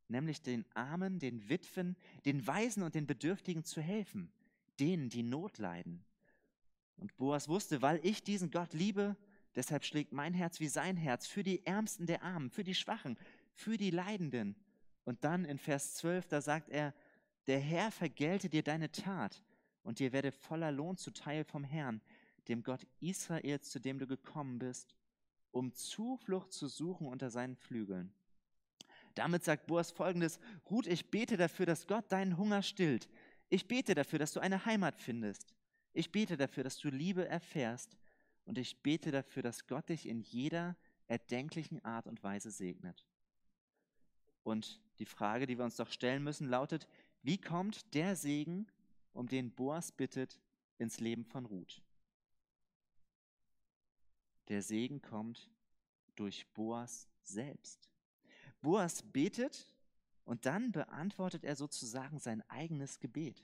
nämlich 0.07 0.41
den 0.41 0.65
Armen, 0.75 1.19
den 1.19 1.49
Witwen, 1.49 1.95
den 2.25 2.45
Waisen 2.45 2.83
und 2.83 2.95
den 2.95 3.07
Bedürftigen 3.07 3.63
zu 3.63 3.81
helfen, 3.81 4.31
denen, 4.79 5.09
die 5.09 5.23
Not 5.23 5.57
leiden. 5.57 6.03
Und 6.97 7.15
Boas 7.17 7.47
wusste, 7.49 7.81
weil 7.81 7.99
ich 8.03 8.23
diesen 8.23 8.51
Gott 8.51 8.73
liebe, 8.73 9.17
deshalb 9.55 9.83
schlägt 9.83 10.13
mein 10.13 10.33
Herz 10.33 10.59
wie 10.59 10.67
sein 10.67 10.97
Herz 10.97 11.27
für 11.27 11.43
die 11.43 11.65
Ärmsten 11.65 12.05
der 12.05 12.23
Armen, 12.23 12.49
für 12.49 12.63
die 12.63 12.75
Schwachen, 12.75 13.17
für 13.53 13.77
die 13.77 13.91
Leidenden. 13.91 14.55
Und 15.03 15.23
dann 15.23 15.45
in 15.45 15.57
Vers 15.57 15.95
12, 15.95 16.27
da 16.27 16.41
sagt 16.41 16.69
er, 16.69 16.93
der 17.47 17.59
Herr 17.59 17.91
vergelte 17.91 18.49
dir 18.49 18.63
deine 18.63 18.91
Tat 18.91 19.43
und 19.83 19.99
dir 19.99 20.13
werde 20.13 20.31
voller 20.31 20.71
Lohn 20.71 20.97
zuteil 20.97 21.43
vom 21.43 21.63
Herrn, 21.63 22.01
dem 22.47 22.63
Gott 22.63 22.86
Israels, 22.99 23.69
zu 23.69 23.79
dem 23.79 23.99
du 23.99 24.07
gekommen 24.07 24.59
bist, 24.59 24.95
um 25.51 25.73
Zuflucht 25.73 26.51
zu 26.51 26.67
suchen 26.67 27.07
unter 27.07 27.29
seinen 27.29 27.55
Flügeln. 27.55 28.13
Damit 29.15 29.43
sagt 29.43 29.67
Boas 29.67 29.91
folgendes, 29.91 30.39
Ruth, 30.69 30.88
ich 30.88 31.12
bete 31.12 31.38
dafür, 31.38 31.65
dass 31.65 31.88
Gott 31.88 32.12
deinen 32.12 32.38
Hunger 32.38 32.63
stillt. 32.63 33.07
Ich 33.49 33.67
bete 33.67 33.93
dafür, 33.95 34.19
dass 34.19 34.34
du 34.34 34.39
eine 34.39 34.65
Heimat 34.65 34.99
findest. 34.99 35.53
Ich 35.93 36.12
bete 36.12 36.38
dafür, 36.38 36.63
dass 36.63 36.77
du 36.77 36.89
Liebe 36.89 37.27
erfährst. 37.27 37.97
Und 38.45 38.58
ich 38.58 38.82
bete 38.82 39.12
dafür, 39.12 39.43
dass 39.43 39.67
Gott 39.67 39.89
dich 39.89 40.08
in 40.08 40.21
jeder 40.21 40.75
erdenklichen 41.08 41.84
Art 41.86 42.08
und 42.08 42.23
Weise 42.23 42.51
segnet. 42.51 43.06
Und 44.43 44.82
die 44.99 45.06
Frage, 45.06 45.45
die 45.45 45.58
wir 45.58 45.65
uns 45.65 45.77
doch 45.77 45.89
stellen 45.89 46.23
müssen, 46.23 46.49
lautet, 46.49 46.88
wie 47.21 47.39
kommt 47.39 47.93
der 47.93 48.15
Segen, 48.15 48.67
um 49.13 49.27
den 49.27 49.51
Boas 49.51 49.91
bittet, 49.91 50.41
ins 50.77 50.99
Leben 50.99 51.23
von 51.23 51.45
Ruth? 51.45 51.82
Der 54.49 54.62
Segen 54.62 55.01
kommt 55.01 55.49
durch 56.15 56.45
Boas 56.53 57.08
selbst. 57.23 57.89
Boas 58.62 59.01
betet 59.01 59.69
und 60.25 60.45
dann 60.45 60.71
beantwortet 60.71 61.43
er 61.43 61.55
sozusagen 61.55 62.19
sein 62.19 62.41
eigenes 62.49 62.99
Gebet. 62.99 63.43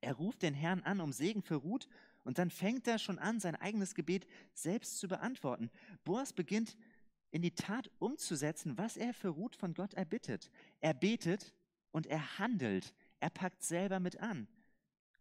Er 0.00 0.14
ruft 0.14 0.42
den 0.42 0.54
Herrn 0.54 0.82
an 0.82 1.00
um 1.00 1.12
Segen 1.12 1.42
für 1.42 1.56
Ruth 1.56 1.88
und 2.24 2.38
dann 2.38 2.50
fängt 2.50 2.86
er 2.86 2.98
schon 2.98 3.18
an, 3.18 3.40
sein 3.40 3.56
eigenes 3.56 3.94
Gebet 3.94 4.26
selbst 4.54 4.98
zu 4.98 5.08
beantworten. 5.08 5.70
Boas 6.04 6.32
beginnt 6.32 6.76
in 7.30 7.42
die 7.42 7.54
Tat 7.54 7.90
umzusetzen, 7.98 8.78
was 8.78 8.96
er 8.96 9.12
für 9.12 9.28
Ruth 9.28 9.56
von 9.56 9.74
Gott 9.74 9.94
erbittet. 9.94 10.50
Er 10.80 10.94
betet 10.94 11.54
und 11.90 12.06
er 12.06 12.38
handelt. 12.38 12.94
Er 13.20 13.30
packt 13.30 13.62
selber 13.62 14.00
mit 14.00 14.20
an. 14.20 14.46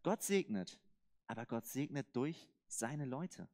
Gott 0.04 0.22
segnet, 0.22 0.80
aber 1.26 1.46
Gott 1.46 1.66
segnet 1.66 2.16
durch 2.16 2.48
seine 2.68 3.06
Leute. 3.06 3.48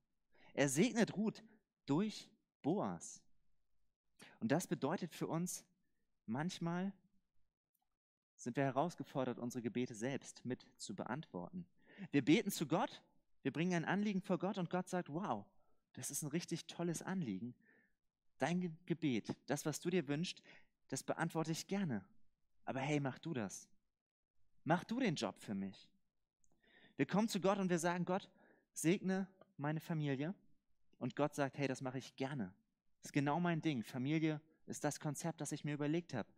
Er 0.54 0.70
segnet 0.70 1.16
Ruth 1.16 1.44
durch 1.86 2.30
Boas. 2.62 3.22
Und 4.40 4.52
das 4.52 4.68
bedeutet 4.68 5.14
für 5.16 5.28
uns, 5.28 5.64
manchmal 6.26 6.94
sind 8.36 8.58
wir 8.58 8.64
herausgefordert, 8.64 9.40
unsere 9.40 9.62
Gebete 9.62 9.96
selbst 9.96 10.44
mit 10.46 10.66
zu 10.78 10.96
beantworten. 10.96 11.66
Wir 12.12 12.24
beten 12.24 12.52
zu 12.52 12.68
Gott, 12.68 13.02
wir 13.42 13.52
bringen 13.52 13.74
ein 13.74 13.86
Anliegen 13.86 14.22
vor 14.22 14.38
Gott 14.38 14.58
und 14.58 14.70
Gott 14.70 14.88
sagt, 14.88 15.14
wow, 15.14 15.46
das 15.94 16.12
ist 16.12 16.24
ein 16.24 16.30
richtig 16.30 16.66
tolles 16.66 17.02
Anliegen. 17.02 17.54
Dein 18.40 18.78
Gebet, 18.86 19.36
das, 19.46 19.66
was 19.66 19.80
du 19.80 19.90
dir 19.90 20.08
wünschst, 20.08 20.42
das 20.90 21.04
beantworte 21.04 21.52
ich 21.52 21.68
gerne. 21.68 22.04
Aber 22.66 22.80
hey, 22.80 23.00
mach 23.00 23.20
du 23.20 23.34
das. 23.34 23.70
Mach 24.64 24.84
du 24.84 25.00
den 25.00 25.16
Job 25.16 25.40
für 25.40 25.54
mich. 25.54 25.88
Wir 26.96 27.06
kommen 27.06 27.28
zu 27.28 27.40
Gott 27.40 27.60
und 27.60 27.70
wir 27.70 27.80
sagen, 27.80 28.06
Gott, 28.06 28.30
segne 28.74 29.28
meine 29.58 29.80
Familie. 29.80 30.34
Und 31.00 31.16
Gott 31.16 31.36
sagt, 31.36 31.58
hey, 31.58 31.68
das 31.68 31.82
mache 31.82 31.98
ich 31.98 32.16
gerne. 32.16 32.54
Das 33.00 33.10
ist 33.10 33.14
genau 33.14 33.40
mein 33.40 33.62
Ding. 33.62 33.84
Familie 33.84 34.40
ist 34.66 34.84
das 34.84 35.00
Konzept, 35.00 35.42
das 35.42 35.52
ich 35.52 35.64
mir 35.64 35.74
überlegt 35.74 36.14
habe. 36.14 36.30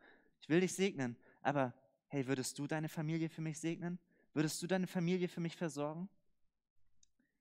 Ich 0.41 0.49
will 0.49 0.61
dich 0.61 0.73
segnen, 0.73 1.17
aber 1.41 1.73
hey, 2.07 2.27
würdest 2.27 2.57
du 2.59 2.67
deine 2.67 2.89
Familie 2.89 3.29
für 3.29 3.41
mich 3.41 3.59
segnen? 3.59 3.99
Würdest 4.33 4.61
du 4.61 4.67
deine 4.67 4.87
Familie 4.87 5.27
für 5.27 5.41
mich 5.41 5.55
versorgen? 5.55 6.09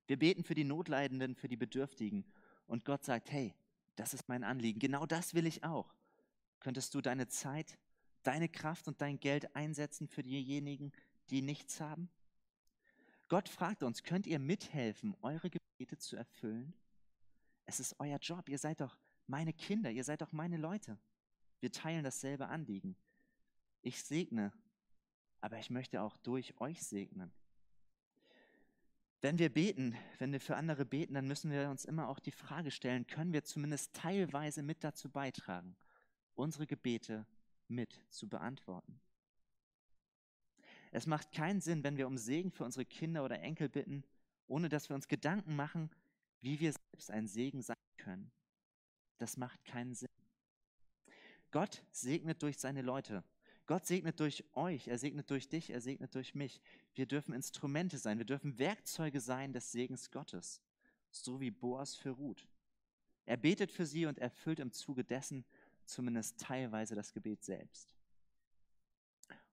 Wir 0.07 0.19
beten 0.19 0.45
für 0.45 0.55
die 0.55 0.65
Notleidenden, 0.65 1.35
für 1.35 1.49
die 1.49 1.57
Bedürftigen. 1.57 2.25
Und 2.67 2.85
Gott 2.85 3.05
sagt, 3.05 3.31
hey, 3.31 3.55
das 3.97 4.15
ist 4.15 4.29
mein 4.29 4.45
Anliegen. 4.45 4.79
Genau 4.79 5.07
das 5.07 5.35
will 5.35 5.47
ich 5.47 5.65
auch. 5.65 5.95
Könntest 6.61 6.95
du 6.95 7.01
deine 7.01 7.29
Zeit, 7.29 7.79
deine 8.23 8.49
Kraft 8.49 8.89
und 8.89 9.01
dein 9.01 9.19
Geld 9.21 9.55
einsetzen 9.55 10.09
für 10.09 10.23
diejenigen, 10.23 10.93
die 11.31 11.43
nichts 11.43 11.81
haben? 11.81 12.09
Gott 13.29 13.49
fragt 13.49 13.83
uns, 13.83 14.03
könnt 14.03 14.27
ihr 14.27 14.39
mithelfen, 14.39 15.17
eure 15.23 15.51
Gebete 15.51 15.99
zu 15.99 16.17
erfüllen? 16.17 16.75
Es 17.67 17.81
ist 17.81 17.97
euer 17.99 18.19
Job. 18.19 18.49
Ihr 18.49 18.59
seid 18.59 18.81
doch 18.81 18.97
meine 19.27 19.53
Kinder, 19.53 19.91
ihr 19.91 20.05
seid 20.05 20.21
doch 20.21 20.33
meine 20.33 20.57
Leute. 20.57 20.99
Wir 21.61 21.73
teilen 21.73 22.05
dasselbe 22.05 22.49
Anliegen. 22.49 22.97
Ich 23.83 24.03
segne, 24.03 24.53
aber 25.41 25.59
ich 25.59 25.71
möchte 25.71 26.03
auch 26.03 26.17
durch 26.19 26.61
euch 26.61 26.83
segnen. 26.83 27.33
Wenn 29.21 29.39
wir 29.39 29.49
beten, 29.49 29.97
wenn 30.19 30.33
wir 30.33 30.41
für 30.41 30.57
andere 30.57 30.85
beten, 30.85 31.15
dann 31.15 31.27
müssen 31.27 31.51
wir 31.51 31.71
uns 31.71 31.87
immer 31.87 32.09
auch 32.09 32.19
die 32.19 32.31
Frage 32.31 32.71
stellen, 32.71 33.07
können 33.07 33.33
wir 33.33 33.45
zumindest 33.45 33.95
teilweise 33.95 34.63
mit 34.63 34.85
dazu 34.85 35.09
beitragen, 35.09 35.77
unsere 36.35 36.67
Gebete 36.67 37.27
mit 37.69 37.99
zu 38.11 38.29
beantworten. 38.29 39.01
Es 40.91 41.07
macht 41.07 41.33
keinen 41.33 41.61
Sinn, 41.61 41.83
wenn 41.83 41.97
wir 41.97 42.07
um 42.07 42.19
Segen 42.19 42.53
für 42.53 42.65
unsere 42.65 42.85
Kinder 42.85 43.25
oder 43.25 43.41
Enkel 43.41 43.69
bitten, 43.69 44.05
ohne 44.47 44.69
dass 44.69 44.89
wir 44.89 44.95
uns 44.95 45.09
Gedanken 45.09 45.57
machen, 45.57 45.91
wie 46.41 46.61
wir 46.61 46.73
selbst 46.73 47.11
ein 47.11 47.27
Segen 47.27 47.63
sein 47.63 47.77
können. 47.97 48.31
Das 49.19 49.37
macht 49.37 49.65
keinen 49.65 49.95
Sinn. 49.95 50.09
Gott 51.51 51.83
segnet 51.93 52.43
durch 52.43 52.59
seine 52.59 52.83
Leute. 52.83 53.23
Gott 53.67 53.87
segnet 53.87 54.21
durch 54.21 54.45
euch, 54.53 54.89
er 54.89 54.99
segnet 54.99 55.31
durch 55.31 55.49
dich, 55.49 55.71
er 55.71 55.81
segnet 55.81 56.15
durch 56.15 56.35
mich. 56.35 56.61
Wir 56.95 57.07
dürfen 57.07 57.33
Instrumente 57.33 57.97
sein, 57.97 58.19
wir 58.19 58.27
dürfen 58.27 58.59
Werkzeuge 58.59 59.21
sein 59.21 59.53
des 59.53 59.73
Segens 59.73 60.11
Gottes, 60.11 60.61
so 61.11 61.41
wie 61.41 61.51
Boas 61.51 61.95
für 61.95 62.11
Ruth. 62.11 62.47
Er 63.25 63.39
betet 63.39 63.71
für 63.71 63.87
sie 63.87 64.05
und 64.05 64.19
erfüllt 64.19 64.61
im 64.61 64.73
Zuge 64.73 65.03
dessen 65.03 65.47
zumindest 65.87 66.39
teilweise 66.41 66.95
das 66.95 67.13
Gebet 67.13 67.43
selbst. 67.43 67.95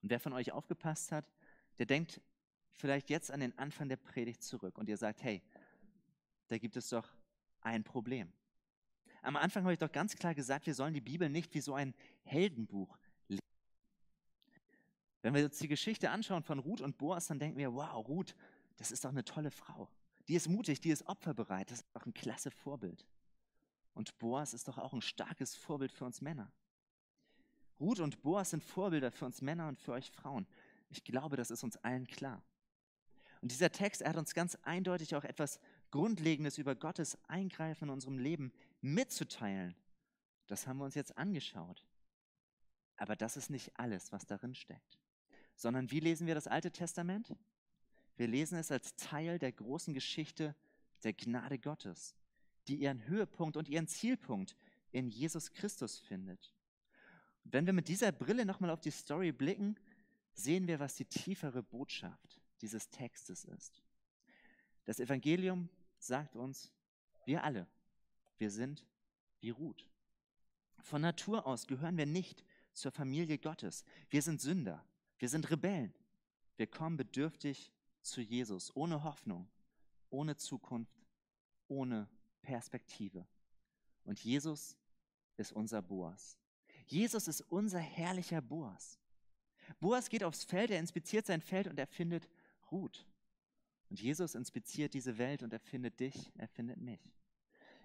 Und 0.02 0.10
wer 0.10 0.19
von 0.19 0.34
euch 0.34 0.52
aufgepasst 0.52 1.12
hat, 1.12 1.32
der 1.78 1.86
denkt 1.86 2.21
vielleicht 2.74 3.10
jetzt 3.10 3.32
an 3.32 3.39
den 3.39 3.58
Anfang 3.58 3.88
der 3.88 3.97
Predigt 3.97 4.43
zurück 4.43 4.78
und 4.78 4.89
ihr 4.89 4.97
sagt, 4.97 5.24
hey, 5.24 5.41
da 6.47 6.58
gibt 6.58 6.76
es 6.76 6.89
doch 6.89 7.08
ein 7.62 7.84
Problem. 7.84 8.34
Am 9.22 9.36
Anfang 9.36 9.64
habe 9.64 9.74
ich 9.74 9.80
doch 9.80 9.92
ganz 9.92 10.16
klar 10.16 10.34
gesagt, 10.34 10.66
wir 10.66 10.74
sollen 10.74 10.94
die 10.94 11.02
Bibel 11.02 11.30
nicht 11.30 11.54
wie 11.54 11.62
so 11.62 11.74
ein 11.76 11.94
Heldenbuch 12.24 12.98
lesen. 13.28 13.42
Wenn 15.22 15.36
wir 15.36 15.46
uns 15.46 15.60
die 15.60 15.68
Geschichte 15.68 16.10
anschauen 16.10 16.44
von 16.44 16.60
Ruth 16.60 16.82
und 16.82 16.98
Boas, 16.98 17.28
dann 17.28 17.40
denken 17.40 17.58
wir, 17.58 17.74
wow, 17.74 18.08
Ruth, 18.08 18.36
das 18.78 18.92
ist 18.92 19.06
doch 19.06 19.12
eine 19.12 19.24
tolle 19.24 19.52
Frau. 19.52 19.88
Die 20.28 20.36
ist 20.36 20.48
mutig, 20.48 20.82
die 20.82 20.90
ist 20.90 21.08
opferbereit, 21.08 21.70
das 21.70 21.80
ist 21.82 21.96
doch 21.96 22.06
ein 22.06 22.14
klasse 22.14 22.50
Vorbild. 22.50 23.06
Und 23.94 24.18
Boas 24.18 24.54
ist 24.54 24.68
doch 24.68 24.78
auch 24.78 24.94
ein 24.94 25.02
starkes 25.02 25.56
Vorbild 25.56 25.92
für 25.92 26.06
uns 26.06 26.22
Männer. 26.22 26.52
Ruth 27.80 28.00
und 28.00 28.22
Boas 28.22 28.52
sind 28.52 28.64
Vorbilder 28.64 29.12
für 29.12 29.26
uns 29.26 29.42
Männer 29.42 29.68
und 29.68 29.80
für 29.80 29.92
euch 29.92 30.10
Frauen. 30.12 30.48
Ich 30.90 31.04
glaube, 31.04 31.36
das 31.36 31.52
ist 31.52 31.64
uns 31.64 31.78
allen 31.78 32.08
klar. 32.08 32.42
Und 33.42 33.52
dieser 33.52 33.72
Text, 33.72 34.02
er 34.02 34.10
hat 34.10 34.18
uns 34.18 34.34
ganz 34.34 34.56
eindeutig 34.64 35.16
auch 35.16 35.24
etwas 35.24 35.60
Grundlegendes 35.90 36.58
über 36.58 36.76
Gottes 36.76 37.18
Eingreifen 37.28 37.86
in 37.86 37.90
unserem 37.90 38.20
Leben 38.20 38.54
mitzuteilen. 38.82 39.76
Das 40.48 40.67
haben 40.67 40.78
wir 40.78 40.86
uns 40.86 40.96
jetzt 40.96 41.17
angeschaut. 41.17 41.86
Aber 42.98 43.15
das 43.15 43.38
ist 43.38 43.50
nicht 43.50 43.72
alles, 43.80 44.12
was 44.12 44.26
darin 44.26 44.54
steckt. 44.54 45.00
Sondern 45.56 45.89
wie 45.91 46.00
lesen 46.00 46.28
wir 46.28 46.36
das 46.36 46.48
Alte 46.48 46.72
Testament? 46.72 47.36
Wir 48.15 48.28
lesen 48.28 48.58
es 48.58 48.72
als 48.72 48.96
Teil 48.96 49.39
der 49.39 49.52
großen 49.52 49.94
Geschichte 49.94 50.56
der 51.04 51.13
Gnade 51.13 51.58
Gottes, 51.58 52.15
die 52.67 52.76
ihren 52.76 53.08
Höhepunkt 53.08 53.58
und 53.58 53.70
ihren 53.70 53.88
Zielpunkt 53.88 54.56
in 54.91 55.10
Jesus 55.10 55.52
Christus 55.52 55.98
findet. 55.98 56.54
Wenn 57.44 57.65
wir 57.65 57.74
mit 57.74 57.88
dieser 57.88 58.12
Brille 58.12 58.46
nochmal 58.46 58.70
auf 58.70 58.82
die 58.82 58.91
Story 58.91 59.32
blicken, 59.32 59.80
sehen 60.34 60.67
wir, 60.67 60.80
was 60.80 60.96
die 60.96 61.06
tiefere 61.06 61.63
Botschaft 61.63 62.39
dieses 62.62 62.89
Textes 62.89 63.46
ist. 63.46 63.82
Das 64.86 65.00
Evangelium 65.00 65.70
sagt 65.98 66.36
uns, 66.36 66.72
wir 67.26 67.44
alle, 67.44 67.67
wir 68.42 68.52
sind 68.52 68.86
wie 69.40 69.52
Ruth. 69.52 69.88
Von 70.80 71.04
Natur 71.04 71.46
aus 71.46 71.68
gehören 71.68 71.96
wir 71.96 72.08
nicht 72.08 72.44
zur 72.74 72.92
Familie 72.92 73.38
Gottes. 73.38 73.86
Wir 74.10 74.22
sind 74.22 74.42
Sünder, 74.42 74.84
wir 75.20 75.30
sind 75.30 75.50
Rebellen. 75.52 75.94
Wir 76.58 76.68
kommen 76.68 76.98
bedürftig 76.98 77.72
zu 78.02 78.20
Jesus, 78.20 78.76
ohne 78.76 79.04
Hoffnung, 79.04 79.48
ohne 80.10 80.36
Zukunft, 80.36 81.06
ohne 81.68 82.10
Perspektive. 82.42 83.28
Und 84.04 84.20
Jesus 84.24 84.76
ist 85.38 85.52
unser 85.54 85.82
Boas. 85.84 86.38
Jesus 86.88 87.28
ist 87.28 87.42
unser 87.42 87.80
herrlicher 87.80 88.42
Boas. 88.42 89.00
Boas 89.80 90.10
geht 90.10 90.24
aufs 90.24 90.44
Feld, 90.44 90.72
er 90.72 90.80
inspiziert 90.80 91.28
sein 91.28 91.42
Feld 91.42 91.68
und 91.68 91.78
er 91.78 91.88
findet 91.88 92.28
Ruth. 92.72 93.06
Und 93.90 94.02
Jesus 94.02 94.34
inspiziert 94.34 94.96
diese 94.96 95.18
Welt 95.20 95.44
und 95.44 95.54
er 95.54 95.60
findet 95.60 96.00
dich, 96.00 96.32
er 96.36 96.48
findet 96.48 96.78
mich. 96.78 97.21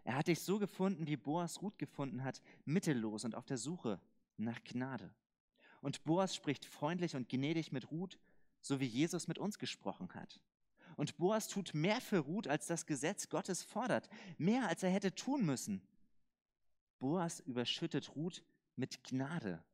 Er 0.07 0.15
hat 0.15 0.29
dich 0.29 0.41
so 0.41 0.61
gefunden, 0.61 1.09
wie 1.09 1.17
Boas 1.17 1.63
Ruth 1.63 1.81
gefunden 1.81 2.23
hat, 2.23 2.41
mittellos 2.65 3.25
und 3.25 3.35
auf 3.35 3.45
der 3.45 3.59
Suche 3.59 4.01
nach 4.37 4.63
Gnade. 4.63 5.13
Und 5.81 6.05
Boas 6.05 6.33
spricht 6.33 6.65
freundlich 6.65 7.17
und 7.17 7.29
gnädig 7.29 7.73
mit 7.73 7.91
Ruth, 7.91 8.17
so 8.61 8.79
wie 8.79 8.87
Jesus 8.87 9.27
mit 9.27 9.37
uns 9.41 9.59
gesprochen 9.59 10.15
hat. 10.15 10.41
Und 10.97 11.17
Boas 11.17 11.49
tut 11.49 11.75
mehr 11.75 12.01
für 12.01 12.19
Ruth, 12.19 12.47
als 12.47 12.69
das 12.69 12.87
Gesetz 12.87 13.29
Gottes 13.29 13.65
fordert, 13.65 14.09
mehr 14.39 14.69
als 14.69 14.85
er 14.85 14.91
hätte 14.91 15.13
tun 15.13 15.45
müssen. 15.45 15.83
Boas 17.01 17.41
überschüttet 17.41 18.15
Ruth 18.15 18.45
mit 18.77 19.03
Gnade, 19.03 19.65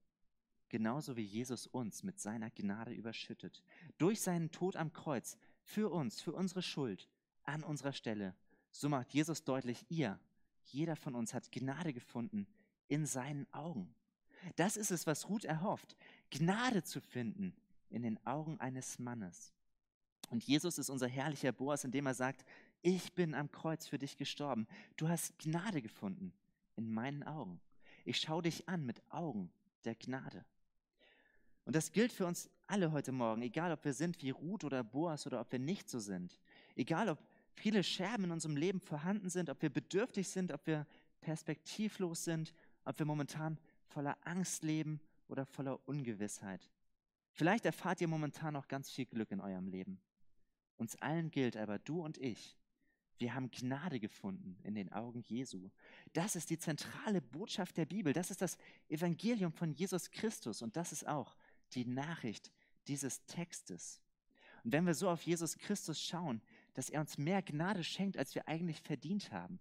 genauso 0.71 1.15
wie 1.15 1.25
Jesus 1.25 1.67
uns 1.67 2.05
mit 2.05 2.19
seiner 2.19 2.49
Gnade 2.49 2.95
überschüttet. 2.95 3.63
Durch 3.99 4.23
seinen 4.23 4.51
Tod 4.51 4.77
am 4.77 4.95
Kreuz 4.95 5.37
für 5.61 5.91
uns, 5.91 6.23
für 6.23 6.33
unsere 6.33 6.63
Schuld, 6.63 7.11
an 7.43 7.63
unserer 7.63 7.93
Stelle. 7.93 8.35
So 8.73 8.89
macht 8.89 9.13
Jesus 9.13 9.45
deutlich, 9.45 9.85
ihr, 9.91 10.19
jeder 10.65 10.97
von 10.97 11.15
uns 11.15 11.35
hat 11.35 11.53
Gnade 11.53 11.93
gefunden 11.93 12.47
in 12.89 13.07
seinen 13.07 13.47
Augen. 13.53 13.95
Das 14.57 14.77
ist 14.77 14.91
es, 14.91 15.07
was 15.07 15.29
Ruth 15.29 15.45
erhofft, 15.45 15.97
Gnade 16.31 16.83
zu 16.83 17.01
finden 17.01 17.55
in 17.91 18.03
den 18.03 18.25
Augen 18.27 18.59
eines 18.59 18.99
Mannes. 18.99 19.53
Und 20.31 20.43
Jesus 20.45 20.79
ist 20.79 20.89
unser 20.89 21.07
herrlicher 21.07 21.53
Boas, 21.53 21.85
indem 21.85 22.07
er 22.07 22.15
sagt, 22.15 22.45
ich 22.81 23.13
bin 23.13 23.35
am 23.35 23.53
Kreuz 23.53 23.87
für 23.87 23.99
dich 23.99 24.17
gestorben. 24.17 24.67
Du 24.97 25.09
hast 25.09 25.39
Gnade 25.39 25.83
gefunden 25.83 26.33
in 26.77 26.91
meinen 26.91 27.23
Augen. 27.23 27.61
Ich 28.05 28.19
schaue 28.19 28.43
dich 28.43 28.69
an 28.69 28.85
mit 28.85 29.03
Augen 29.11 29.53
der 29.85 29.95
Gnade. 29.95 30.45
Und 31.65 31.77
das 31.77 31.93
gilt 31.93 32.13
für 32.13 32.27
uns 32.27 32.51
alle 32.67 32.91
heute 32.91 33.13
Morgen, 33.13 33.43
egal 33.43 33.71
ob 33.71 33.85
wir 33.85 33.93
sind 33.93 34.21
wie 34.23 34.31
Ruth 34.31 34.65
oder 34.65 34.83
Boas 34.83 35.27
oder 35.27 35.41
ob 35.41 35.53
wir 35.53 35.61
nicht 35.61 35.89
so 35.89 36.01
sind. 36.01 36.41
Egal 36.75 37.09
ob 37.09 37.19
viele 37.55 37.85
Scherben 37.85 38.25
in 38.25 38.31
unserem 38.31 38.57
Leben 38.57 38.81
vorhanden 38.81 39.31
sind, 39.31 39.51
ob 39.51 39.63
wir 39.63 39.71
bedürftig 39.71 40.29
sind, 40.29 40.53
ob 40.53 40.67
wir 40.67 40.87
perspektivlos 41.21 42.25
sind, 42.25 42.55
ob 42.85 42.99
wir 42.99 43.07
momentan 43.07 43.59
voller 43.87 44.17
Angst 44.23 44.65
leben 44.65 45.01
oder 45.29 45.47
voller 45.47 45.87
Ungewissheit. 45.89 46.71
Vielleicht 47.33 47.65
erfahrt 47.65 48.01
ihr 48.01 48.09
momentan 48.09 48.55
noch 48.55 48.69
ganz 48.69 48.91
viel 48.91 49.07
Glück 49.07 49.31
in 49.31 49.41
eurem 49.41 49.69
Leben. 49.69 50.01
Uns 50.77 50.97
allen 50.97 51.31
gilt 51.31 51.57
aber, 51.57 51.79
du 51.79 52.03
und 52.03 52.19
ich, 52.19 52.57
wir 53.19 53.35
haben 53.35 53.51
Gnade 53.51 54.01
gefunden 54.01 54.59
in 54.65 54.75
den 54.75 54.93
Augen 54.93 55.21
Jesu. 55.21 55.71
Das 56.13 56.35
ist 56.35 56.51
die 56.51 56.59
zentrale 56.59 57.23
Botschaft 57.23 57.77
der 57.77 57.87
Bibel. 57.87 58.13
Das 58.13 58.31
ist 58.31 58.43
das 58.43 58.59
Evangelium 58.89 59.53
von 59.53 59.73
Jesus 59.73 60.11
Christus. 60.11 60.61
Und 60.61 60.77
das 60.77 60.91
ist 60.91 61.07
auch 61.07 61.37
die 61.75 61.85
Nachricht 61.85 62.51
dieses 62.89 63.25
Textes. 63.27 64.03
Und 64.65 64.73
wenn 64.73 64.87
wir 64.87 64.95
so 64.95 65.09
auf 65.09 65.23
Jesus 65.23 65.57
Christus 65.57 66.03
schauen, 66.03 66.43
dass 66.75 66.91
er 66.91 67.01
uns 67.01 67.19
mehr 67.19 67.43
Gnade 67.43 67.85
schenkt, 67.85 68.17
als 68.17 68.35
wir 68.35 68.49
eigentlich 68.49 68.81
verdient 68.81 69.31
haben, 69.31 69.61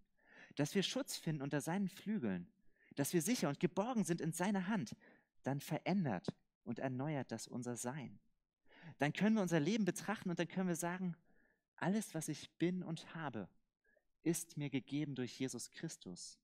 dass 0.55 0.75
wir 0.75 0.83
Schutz 0.83 1.17
finden 1.17 1.41
unter 1.41 1.61
seinen 1.61 1.87
Flügeln, 1.87 2.47
dass 2.95 3.13
wir 3.13 3.21
sicher 3.21 3.49
und 3.49 3.59
geborgen 3.59 4.03
sind 4.03 4.21
in 4.21 4.33
seiner 4.33 4.67
Hand, 4.67 4.95
dann 5.43 5.59
verändert 5.59 6.27
und 6.63 6.79
erneuert 6.79 7.31
das 7.31 7.47
unser 7.47 7.75
Sein. 7.75 8.19
Dann 8.97 9.13
können 9.13 9.35
wir 9.35 9.41
unser 9.41 9.59
Leben 9.59 9.85
betrachten 9.85 10.29
und 10.29 10.39
dann 10.39 10.47
können 10.47 10.67
wir 10.67 10.75
sagen, 10.75 11.15
alles, 11.77 12.13
was 12.13 12.27
ich 12.27 12.49
bin 12.57 12.83
und 12.83 13.15
habe, 13.15 13.47
ist 14.23 14.57
mir 14.57 14.69
gegeben 14.69 15.15
durch 15.15 15.39
Jesus 15.39 15.71
Christus. 15.71 16.37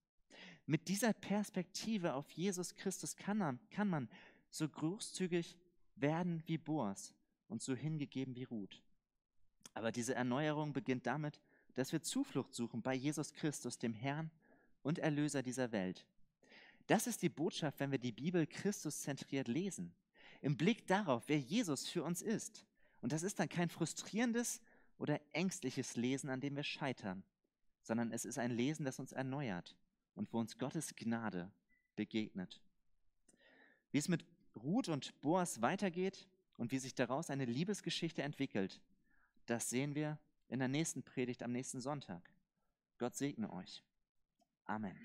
Mit 0.65 0.87
dieser 0.87 1.13
Perspektive 1.13 2.13
auf 2.13 2.29
Jesus 2.31 2.75
Christus 2.75 3.15
kann 3.15 3.37
man, 3.37 3.59
kann 3.69 3.87
man 3.87 4.09
so 4.49 4.67
großzügig 4.67 5.57
werden 5.95 6.43
wie 6.45 6.57
Boas 6.57 7.13
und 7.47 7.61
so 7.61 7.75
hingegeben 7.75 8.35
wie 8.35 8.43
Ruth. 8.43 8.81
Aber 9.77 9.91
diese 9.91 10.15
Erneuerung 10.15 10.73
beginnt 10.73 11.05
damit, 11.05 11.39
dass 11.75 11.91
wir 11.91 12.01
Zuflucht 12.01 12.55
suchen 12.55 12.81
bei 12.81 12.95
Jesus 12.95 13.31
Christus, 13.33 13.77
dem 13.77 13.93
Herrn 13.93 14.31
und 14.81 14.97
Erlöser 14.97 15.43
dieser 15.43 15.71
Welt. 15.71 16.07
Das 16.87 17.05
ist 17.05 17.21
die 17.21 17.29
Botschaft, 17.29 17.79
wenn 17.79 17.91
wir 17.91 17.99
die 17.99 18.11
Bibel 18.11 18.47
Christus 18.47 19.01
zentriert 19.01 19.47
lesen. 19.47 19.93
Im 20.41 20.57
Blick 20.57 20.87
darauf, 20.87 21.25
wer 21.27 21.37
Jesus 21.37 21.87
für 21.87 22.03
uns 22.03 22.23
ist. 22.23 22.65
Und 23.01 23.11
das 23.11 23.21
ist 23.21 23.37
dann 23.37 23.49
kein 23.49 23.69
frustrierendes 23.69 24.61
oder 24.97 25.21
ängstliches 25.33 25.95
Lesen, 25.95 26.31
an 26.31 26.41
dem 26.41 26.55
wir 26.55 26.63
scheitern, 26.63 27.23
sondern 27.83 28.11
es 28.11 28.25
ist 28.25 28.39
ein 28.39 28.49
Lesen, 28.49 28.83
das 28.83 28.97
uns 28.97 29.11
erneuert 29.11 29.75
und 30.15 30.33
wo 30.33 30.39
uns 30.39 30.57
Gottes 30.57 30.95
Gnade 30.95 31.51
begegnet. 31.95 32.59
Wie 33.91 33.99
es 33.99 34.07
mit 34.07 34.25
Ruth 34.55 34.89
und 34.89 35.21
Boas 35.21 35.61
weitergeht 35.61 36.27
und 36.57 36.71
wie 36.71 36.79
sich 36.79 36.95
daraus 36.95 37.29
eine 37.29 37.45
Liebesgeschichte 37.45 38.23
entwickelt, 38.23 38.81
das 39.49 39.69
sehen 39.69 39.95
wir 39.95 40.19
in 40.49 40.59
der 40.59 40.67
nächsten 40.67 41.03
Predigt 41.03 41.43
am 41.43 41.51
nächsten 41.51 41.81
Sonntag. 41.81 42.29
Gott 42.97 43.15
segne 43.15 43.51
euch. 43.51 43.83
Amen. 44.65 44.95